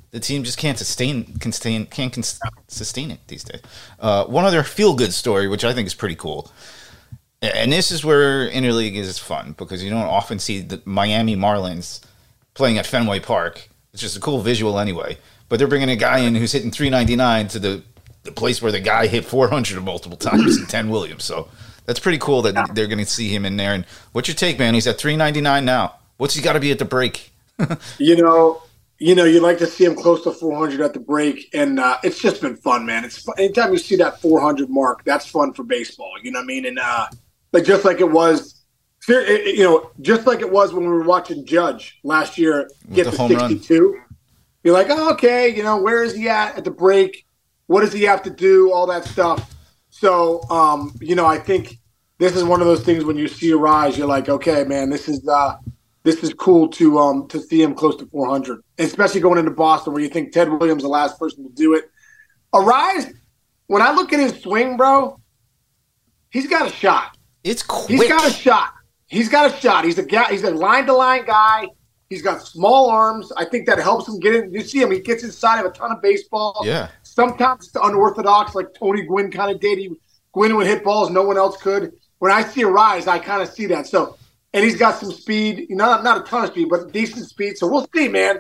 the 0.09 0.19
team 0.19 0.43
just 0.43 0.57
can't 0.57 0.79
sustain 0.79 1.37
can 1.37 1.51
sustain 1.51 1.85
can't 1.85 2.11
cons- 2.11 2.39
sustain 2.67 3.11
it 3.11 3.19
these 3.27 3.43
days. 3.43 3.61
Uh, 3.99 4.25
one 4.25 4.43
other 4.43 4.63
feel 4.63 4.95
good 4.95 5.13
story, 5.13 5.47
which 5.47 5.63
I 5.63 5.71
think 5.71 5.85
is 5.85 5.93
pretty 5.93 6.15
cool, 6.15 6.51
and 7.43 7.71
this 7.71 7.91
is 7.91 8.03
where 8.03 8.49
interleague 8.49 8.95
is 8.95 9.19
fun 9.19 9.53
because 9.55 9.83
you 9.83 9.91
don't 9.91 10.01
often 10.19 10.39
see 10.39 10.61
the 10.61 10.81
Miami 10.83 11.35
Marlins 11.35 12.01
playing 12.55 12.79
at 12.79 12.87
Fenway 12.87 13.19
Park. 13.19 13.69
It's 13.93 14.01
just 14.01 14.17
a 14.17 14.19
cool 14.19 14.41
visual 14.41 14.79
anyway. 14.79 15.19
But 15.47 15.59
they're 15.59 15.67
bringing 15.67 15.89
a 15.91 15.95
guy 15.97 16.19
in 16.19 16.33
who's 16.33 16.53
hitting 16.53 16.71
399 16.71 17.49
to 17.49 17.59
the, 17.59 17.83
the 18.23 18.31
place 18.31 18.61
where 18.61 18.71
the 18.71 18.79
guy 18.79 19.07
hit 19.07 19.25
400 19.25 19.83
multiple 19.83 20.17
times 20.17 20.57
in 20.57 20.65
Ted 20.67 20.87
Williams. 20.87 21.23
So 21.23 21.47
that's 21.85 21.99
pretty 21.99 22.19
cool 22.19 22.41
that 22.43 22.75
they're 22.75 22.87
going 22.87 22.99
to 22.99 23.05
see 23.05 23.29
him 23.33 23.45
in 23.45 23.57
there. 23.57 23.73
And 23.73 23.85
what's 24.11 24.27
your 24.27 24.35
take, 24.35 24.59
man? 24.59 24.73
He's 24.73 24.87
at 24.87 24.97
399 24.99 25.65
now. 25.65 25.95
What's 26.17 26.35
he 26.35 26.41
got 26.41 26.53
to 26.53 26.59
be 26.59 26.71
at 26.71 26.79
the 26.79 26.85
break? 26.85 27.31
You 27.99 28.15
know, 28.15 28.61
you 28.99 29.15
know, 29.15 29.23
you'd 29.23 29.41
like 29.41 29.57
to 29.59 29.65
see 29.67 29.83
him 29.85 29.95
close 29.95 30.23
to 30.23 30.31
400 30.31 30.81
at 30.81 30.93
the 30.93 30.99
break, 30.99 31.49
and 31.53 31.79
uh, 31.79 31.97
it's 32.03 32.19
just 32.19 32.41
been 32.41 32.55
fun, 32.55 32.85
man. 32.85 33.03
It's 33.03 33.17
fun. 33.23 33.33
anytime 33.39 33.71
you 33.71 33.79
see 33.79 33.95
that 33.97 34.21
400 34.21 34.69
mark, 34.69 35.03
that's 35.03 35.25
fun 35.25 35.53
for 35.53 35.63
baseball. 35.63 36.11
You 36.23 36.31
know 36.31 36.39
what 36.39 36.43
I 36.43 36.47
mean? 36.47 36.65
And 36.67 36.77
uh, 36.79 37.07
like 37.51 37.63
just 37.65 37.83
like 37.85 37.99
it 37.99 38.11
was, 38.11 38.61
it- 39.07 39.27
it- 39.47 39.55
you 39.57 39.63
know, 39.63 39.89
just 40.01 40.27
like 40.27 40.41
it 40.41 40.51
was 40.51 40.73
when 40.73 40.83
we 40.83 40.89
were 40.91 41.03
watching 41.03 41.45
Judge 41.45 41.99
last 42.03 42.37
year 42.37 42.69
get 42.93 43.05
the 43.05 43.11
to 43.11 43.17
home 43.17 43.31
run. 43.33 43.49
62. 43.49 43.99
You're 44.63 44.73
like, 44.75 44.87
oh, 44.91 45.13
okay, 45.13 45.49
you 45.55 45.63
know, 45.63 45.81
where 45.81 46.03
is 46.03 46.13
he 46.15 46.29
at 46.29 46.55
at 46.57 46.63
the 46.63 46.71
break? 46.71 47.25
What 47.71 47.81
does 47.81 47.93
he 47.93 48.03
have 48.03 48.21
to 48.23 48.29
do? 48.29 48.73
All 48.73 48.85
that 48.87 49.05
stuff. 49.05 49.55
So, 49.89 50.43
um, 50.49 50.93
you 50.99 51.15
know, 51.15 51.25
I 51.25 51.37
think 51.37 51.77
this 52.17 52.35
is 52.35 52.43
one 52.43 52.59
of 52.59 52.67
those 52.67 52.83
things 52.83 53.05
when 53.05 53.15
you 53.15 53.29
see 53.29 53.51
Arraez, 53.51 53.97
you're 53.97 54.07
like, 54.07 54.27
okay, 54.27 54.65
man, 54.65 54.89
this 54.89 55.07
is 55.07 55.25
uh, 55.25 55.55
this 56.03 56.21
is 56.21 56.33
cool 56.33 56.67
to 56.67 56.99
um 56.99 57.29
to 57.29 57.39
see 57.39 57.61
him 57.61 57.73
close 57.73 57.95
to 57.95 58.05
400, 58.07 58.61
especially 58.77 59.21
going 59.21 59.39
into 59.39 59.51
Boston 59.51 59.93
where 59.93 60.01
you 60.01 60.09
think 60.09 60.33
Ted 60.33 60.49
Williams 60.49 60.83
the 60.83 60.89
last 60.89 61.17
person 61.17 61.45
to 61.45 61.49
do 61.49 61.73
it. 61.73 61.89
Arraez, 62.53 63.13
when 63.67 63.81
I 63.81 63.93
look 63.93 64.11
at 64.11 64.19
his 64.19 64.41
swing, 64.41 64.75
bro, 64.75 65.21
he's 66.29 66.47
got 66.47 66.67
a 66.67 66.71
shot. 66.71 67.15
It's 67.45 67.63
quick. 67.63 68.01
He's 68.01 68.09
got 68.09 68.27
a 68.27 68.33
shot. 68.33 68.73
He's 69.07 69.29
got 69.29 69.49
a 69.49 69.57
shot. 69.61 69.85
He's 69.85 69.97
a 69.97 70.03
guy. 70.03 70.29
He's 70.29 70.43
a 70.43 70.51
line 70.51 70.87
to 70.87 70.93
line 70.93 71.23
guy. 71.25 71.67
He's 72.11 72.21
got 72.21 72.41
small 72.41 72.89
arms. 72.89 73.31
I 73.37 73.45
think 73.45 73.65
that 73.67 73.79
helps 73.79 74.05
him 74.09 74.19
get 74.19 74.35
in. 74.35 74.51
You 74.51 74.59
see 74.59 74.81
him. 74.81 74.91
He 74.91 74.99
gets 74.99 75.23
inside 75.23 75.61
of 75.61 75.65
a 75.65 75.73
ton 75.73 75.93
of 75.93 76.01
baseball. 76.01 76.61
yeah. 76.65 76.89
Sometimes 77.15 77.67
it's 77.67 77.75
unorthodox, 77.83 78.55
like 78.55 78.73
Tony 78.73 79.01
Gwynn 79.01 79.31
kind 79.31 79.51
of 79.53 79.59
did. 79.59 79.77
He 79.79 79.91
Gwynn 80.33 80.55
would 80.55 80.65
hit 80.65 80.81
balls 80.81 81.09
no 81.09 81.23
one 81.23 81.37
else 81.37 81.57
could. 81.61 81.91
When 82.19 82.31
I 82.31 82.41
see 82.43 82.61
Arraez, 82.63 83.05
I 83.05 83.19
kind 83.19 83.41
of 83.41 83.49
see 83.49 83.65
that. 83.65 83.85
So, 83.85 84.17
and 84.53 84.63
he's 84.63 84.77
got 84.77 84.97
some 84.97 85.11
speed. 85.11 85.65
You 85.69 85.75
know, 85.75 85.85
not, 85.85 86.05
not 86.05 86.21
a 86.21 86.23
ton 86.23 86.45
of 86.45 86.51
speed, 86.51 86.69
but 86.69 86.93
decent 86.93 87.27
speed. 87.27 87.57
So 87.57 87.67
we'll 87.67 87.85
see, 87.93 88.07
man. 88.07 88.39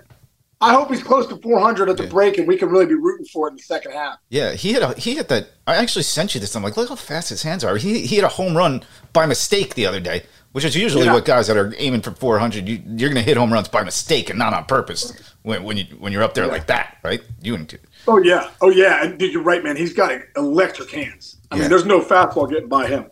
I 0.61 0.73
hope 0.73 0.89
he's 0.89 1.03
close 1.03 1.27
to 1.27 1.35
400 1.37 1.89
at 1.89 1.97
the 1.97 2.03
Yeah. 2.03 2.09
break, 2.09 2.37
and 2.37 2.47
we 2.47 2.55
can 2.55 2.69
really 2.69 2.85
be 2.85 2.93
rooting 2.93 3.25
for 3.25 3.47
it 3.47 3.51
in 3.51 3.57
the 3.57 3.63
second 3.63 3.91
half. 3.91 4.17
Yeah, 4.29 4.53
he 4.53 4.71
hit 4.73 4.83
a, 4.83 4.93
he 4.97 5.15
hit 5.15 5.27
that. 5.27 5.49
I 5.67 5.75
actually 5.75 6.03
sent 6.03 6.33
you 6.33 6.39
this. 6.39 6.55
I'm 6.55 6.63
like, 6.63 6.77
look 6.77 6.87
how 6.87 6.95
fast 6.95 7.29
his 7.29 7.43
hands 7.43 7.63
are. 7.65 7.75
He 7.77 8.05
he 8.05 8.15
hit 8.15 8.23
a 8.23 8.29
home 8.29 8.55
run 8.55 8.83
by 9.11 9.25
mistake 9.25 9.73
the 9.73 9.85
other 9.87 9.99
day, 9.99 10.23
which 10.51 10.65
is 10.65 10.75
usually 10.75 11.05
Yeah. 11.05 11.13
what 11.13 11.25
guys 11.25 11.47
that 11.47 11.57
are 11.57 11.73
aiming 11.77 12.01
for 12.01 12.11
400. 12.11 12.67
You, 12.67 12.81
you're 12.85 13.09
going 13.09 13.15
to 13.15 13.21
hit 13.21 13.37
home 13.37 13.51
runs 13.53 13.67
by 13.67 13.83
mistake 13.83 14.29
and 14.29 14.37
not 14.37 14.53
on 14.53 14.65
purpose 14.65 15.13
when 15.43 15.63
when 15.63 15.77
you 15.77 15.85
when 15.99 16.11
you're 16.11 16.23
up 16.23 16.33
there 16.33 16.47
like 16.47 16.67
that, 16.67 16.97
right? 17.03 17.21
You 17.41 17.55
and 17.55 17.77
Oh 18.07 18.17
yeah, 18.21 18.49
oh 18.61 18.69
yeah, 18.69 19.03
and 19.03 19.17
dude, 19.19 19.31
you're 19.33 19.43
right, 19.43 19.63
man. 19.63 19.75
He's 19.77 19.93
got 19.93 20.11
electric 20.35 20.91
hands. 20.91 21.37
I 21.51 21.55
Yeah. 21.55 21.61
mean, 21.61 21.69
there's 21.69 21.85
no 21.85 22.01
fastball 22.01 22.49
getting 22.49 22.67
by 22.69 22.87
him. 22.87 23.05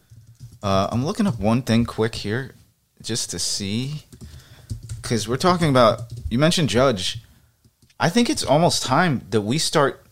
Uh, 0.61 0.87
I'm 0.91 1.05
looking 1.05 1.25
up 1.27 1.39
one 1.39 1.61
thing 1.61 1.85
quick 1.85 2.15
here, 2.15 2.53
just 3.01 3.29
to 3.31 3.39
see, 3.39 4.03
because 5.01 5.27
we're 5.27 5.37
talking 5.37 5.69
about. 5.69 6.01
You 6.29 6.39
mentioned 6.39 6.69
Judge. 6.69 7.19
I 7.99 8.09
think 8.09 8.29
it's 8.29 8.43
almost 8.43 8.83
time 8.83 9.25
that 9.29 9.41
we 9.41 9.57
start 9.57 10.05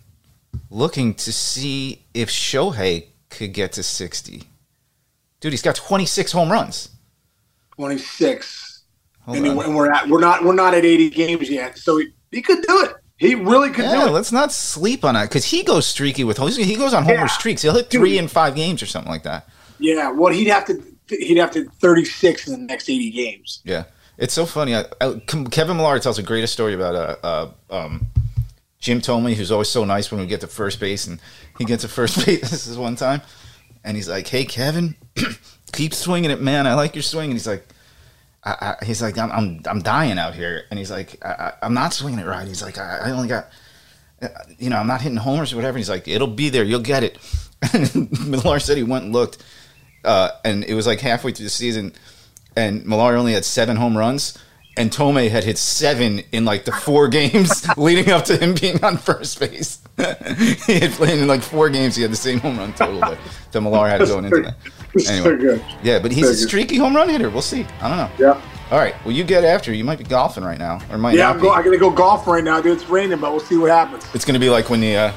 looking 0.69 1.13
to 1.15 1.31
see 1.33 2.03
if 2.13 2.29
Shohei 2.29 3.05
could 3.29 3.53
get 3.53 3.71
to 3.73 3.83
60. 3.83 4.43
Dude, 5.39 5.53
he's 5.53 5.61
got 5.61 5.75
26 5.75 6.31
home 6.33 6.51
runs. 6.51 6.89
26, 7.77 8.83
Hold 9.25 9.37
and, 9.37 9.47
on. 9.47 9.65
and 9.65 9.75
we're 9.75 9.91
at 9.91 10.07
we're 10.09 10.19
not 10.19 10.43
we're 10.43 10.53
not 10.55 10.73
at 10.73 10.83
80 10.83 11.09
games 11.11 11.49
yet, 11.49 11.77
so 11.77 11.97
he, 11.97 12.07
he 12.31 12.41
could 12.41 12.61
do 12.63 12.83
it. 12.85 12.93
He 13.17 13.33
really 13.35 13.69
could 13.71 13.85
Yeah, 13.85 14.01
do 14.01 14.07
it. 14.07 14.11
let's 14.11 14.31
not 14.31 14.51
sleep 14.51 15.03
on 15.05 15.15
it 15.15 15.23
because 15.23 15.45
he 15.45 15.63
goes 15.63 15.85
streaky 15.87 16.23
with 16.23 16.37
he 16.57 16.75
goes 16.75 16.93
on 16.93 17.03
homer 17.03 17.15
Yeah. 17.15 17.27
streaks. 17.27 17.61
He'll 17.61 17.73
hit 17.75 17.89
three 17.89 18.17
in 18.17 18.27
five 18.27 18.55
games 18.55 18.81
or 18.83 18.85
something 18.85 19.11
like 19.11 19.23
that. 19.23 19.47
Yeah, 19.79 20.11
well, 20.11 20.33
he'd 20.33 20.47
have 20.47 20.65
to 20.65 20.81
he'd 21.09 21.37
have 21.37 21.51
to 21.51 21.65
36 21.81 22.47
in 22.47 22.53
the 22.53 22.59
next 22.59 22.89
80 22.89 23.11
games. 23.11 23.61
Yeah, 23.63 23.83
it's 24.17 24.33
so 24.33 24.45
funny. 24.45 24.75
I, 24.75 24.85
I, 24.99 25.21
Kevin 25.51 25.77
Millar 25.77 25.99
tells 25.99 26.17
the 26.17 26.23
greatest 26.23 26.53
story 26.53 26.73
about 26.73 26.95
uh, 26.95 27.15
uh, 27.23 27.75
um, 27.75 28.07
Jim 28.79 29.01
Thome, 29.01 29.33
who's 29.35 29.51
always 29.51 29.69
so 29.69 29.83
nice 29.85 30.11
when 30.11 30.19
we 30.19 30.27
get 30.27 30.41
to 30.41 30.47
first 30.47 30.79
base, 30.79 31.05
and 31.07 31.19
he 31.57 31.65
gets 31.65 31.83
to 31.83 31.87
first 31.89 32.17
base. 32.25 32.41
This 32.49 32.65
is 32.67 32.77
one 32.77 32.95
time, 32.95 33.21
and 33.83 33.95
he's 33.97 34.07
like, 34.09 34.27
"Hey, 34.27 34.45
Kevin, 34.45 34.95
keep 35.71 35.93
swinging 35.93 36.31
it, 36.31 36.41
man. 36.41 36.67
I 36.67 36.73
like 36.75 36.95
your 36.95 37.03
swing." 37.03 37.25
And 37.25 37.33
he's 37.33 37.47
like, 37.47 37.67
I, 38.43 38.75
I, 38.81 38.85
"He's 38.85 39.01
like, 39.01 39.17
I'm, 39.17 39.31
I'm 39.31 39.61
I'm 39.67 39.81
dying 39.81 40.17
out 40.17 40.33
here," 40.35 40.65
and 40.69 40.77
he's 40.79 40.91
like, 40.91 41.23
I, 41.25 41.53
"I'm 41.61 41.73
not 41.73 41.93
swinging 41.93 42.19
it 42.19 42.25
right." 42.25 42.47
He's 42.47 42.61
like, 42.63 42.77
I, 42.77 42.99
I 43.05 43.11
only 43.11 43.27
got." 43.27 43.47
uh, 44.21 44.27
You 44.57 44.69
know, 44.69 44.77
I'm 44.77 44.87
not 44.87 45.01
hitting 45.01 45.17
homers 45.17 45.53
or 45.53 45.57
whatever. 45.57 45.77
He's 45.77 45.89
like, 45.89 46.07
it'll 46.07 46.27
be 46.27 46.49
there. 46.49 46.63
You'll 46.63 46.79
get 46.81 47.03
it. 47.03 47.17
And 47.73 48.27
Millar 48.27 48.59
said 48.59 48.77
he 48.77 48.83
went 48.83 49.05
and 49.05 49.13
looked, 49.13 49.43
uh, 50.05 50.29
and 50.45 50.63
it 50.63 50.75
was 50.75 50.85
like 50.85 50.99
halfway 51.01 51.31
through 51.31 51.45
the 51.45 51.49
season, 51.49 51.91
and 52.55 52.85
Millar 52.85 53.15
only 53.15 53.33
had 53.33 53.43
seven 53.45 53.75
home 53.77 53.97
runs, 53.97 54.37
and 54.77 54.91
Thome 54.91 55.29
had 55.29 55.43
hit 55.43 55.57
seven 55.57 56.21
in 56.31 56.45
like 56.45 56.65
the 56.65 56.71
four 56.71 57.07
games 57.09 57.67
leading 57.77 58.11
up 58.11 58.25
to 58.25 58.37
him 58.37 58.53
being 58.53 58.83
on 58.83 58.97
first 58.97 59.39
base. 59.39 59.79
he 59.97 60.79
had 60.79 60.91
played 60.91 61.19
in 61.19 61.27
like 61.27 61.41
four 61.41 61.69
games. 61.69 61.95
He 61.95 62.01
had 62.01 62.11
the 62.11 62.15
same 62.15 62.39
home 62.39 62.57
run 62.57 62.73
total 62.73 62.99
that, 62.99 63.17
that 63.51 63.61
Millar 63.61 63.89
had 63.89 63.99
going 64.07 64.25
into 64.25 64.41
that. 64.41 64.55
Anyway. 65.09 65.63
Yeah, 65.83 65.99
but 65.99 66.11
he's 66.11 66.27
a 66.27 66.35
streaky 66.35 66.77
home 66.77 66.95
run 66.95 67.09
hitter. 67.09 67.29
We'll 67.29 67.41
see. 67.41 67.65
I 67.81 67.87
don't 67.87 67.97
know. 67.97 68.11
Yeah, 68.17 68.41
All 68.71 68.79
right. 68.79 68.95
Well, 69.05 69.13
you 69.13 69.23
get 69.23 69.43
after. 69.43 69.73
You 69.73 69.83
might 69.83 69.97
be 69.97 70.03
golfing 70.03 70.43
right 70.43 70.57
now, 70.57 70.79
or 70.89 70.97
might 70.97 71.15
yeah. 71.15 71.29
I'm, 71.29 71.39
go, 71.39 71.51
I'm 71.51 71.63
gonna 71.63 71.77
go 71.77 71.91
golf 71.91 72.25
right 72.25 72.43
now, 72.43 72.61
dude. 72.61 72.79
It's 72.79 72.89
raining, 72.89 73.19
but 73.19 73.31
we'll 73.31 73.39
see 73.39 73.57
what 73.57 73.69
happens. 73.69 74.05
It's 74.15 74.25
gonna 74.25 74.39
be 74.39 74.49
like 74.49 74.69
when 74.69 74.81
the 74.81 74.95
uh, 74.95 75.11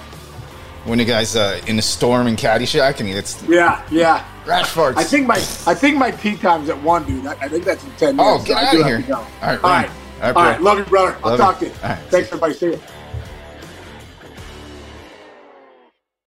when 0.84 0.98
the 0.98 1.04
guy's 1.04 1.36
uh, 1.36 1.60
in 1.66 1.76
the 1.76 1.82
storm 1.82 2.26
in 2.26 2.36
Caddyshack 2.36 2.98
and 2.98 3.08
he 3.08 3.14
gets 3.14 3.42
Yeah, 3.44 3.82
yeah. 3.90 4.24
I 4.50 5.04
think 5.04 5.26
my 5.26 5.36
I 5.66 5.74
think 5.74 5.96
my 5.96 6.10
tee 6.10 6.36
time's 6.36 6.68
at 6.68 6.82
one, 6.82 7.04
dude. 7.04 7.26
I, 7.26 7.32
I 7.40 7.48
think 7.48 7.64
that's 7.64 7.84
in 7.84 7.90
10 7.92 8.20
Oh, 8.20 8.24
minutes. 8.38 8.44
get 8.44 8.70
so 8.70 8.76
do 8.76 8.82
have 8.82 9.04
here. 9.04 9.14
All 9.16 9.22
right, 9.22 9.30
all 9.42 9.70
right, 9.70 9.90
All 9.90 10.20
right, 10.20 10.36
all 10.36 10.42
right. 10.44 10.60
Love 10.62 10.78
you, 10.78 10.84
brother. 10.84 11.16
I'll 11.22 11.30
Love 11.30 11.38
talk 11.40 11.60
you. 11.62 11.68
to 11.68 11.74
you. 11.74 11.80
Right. 11.82 11.98
Thanks, 12.10 12.28
everybody. 12.28 12.54
See 12.54 12.66
you. 12.66 12.80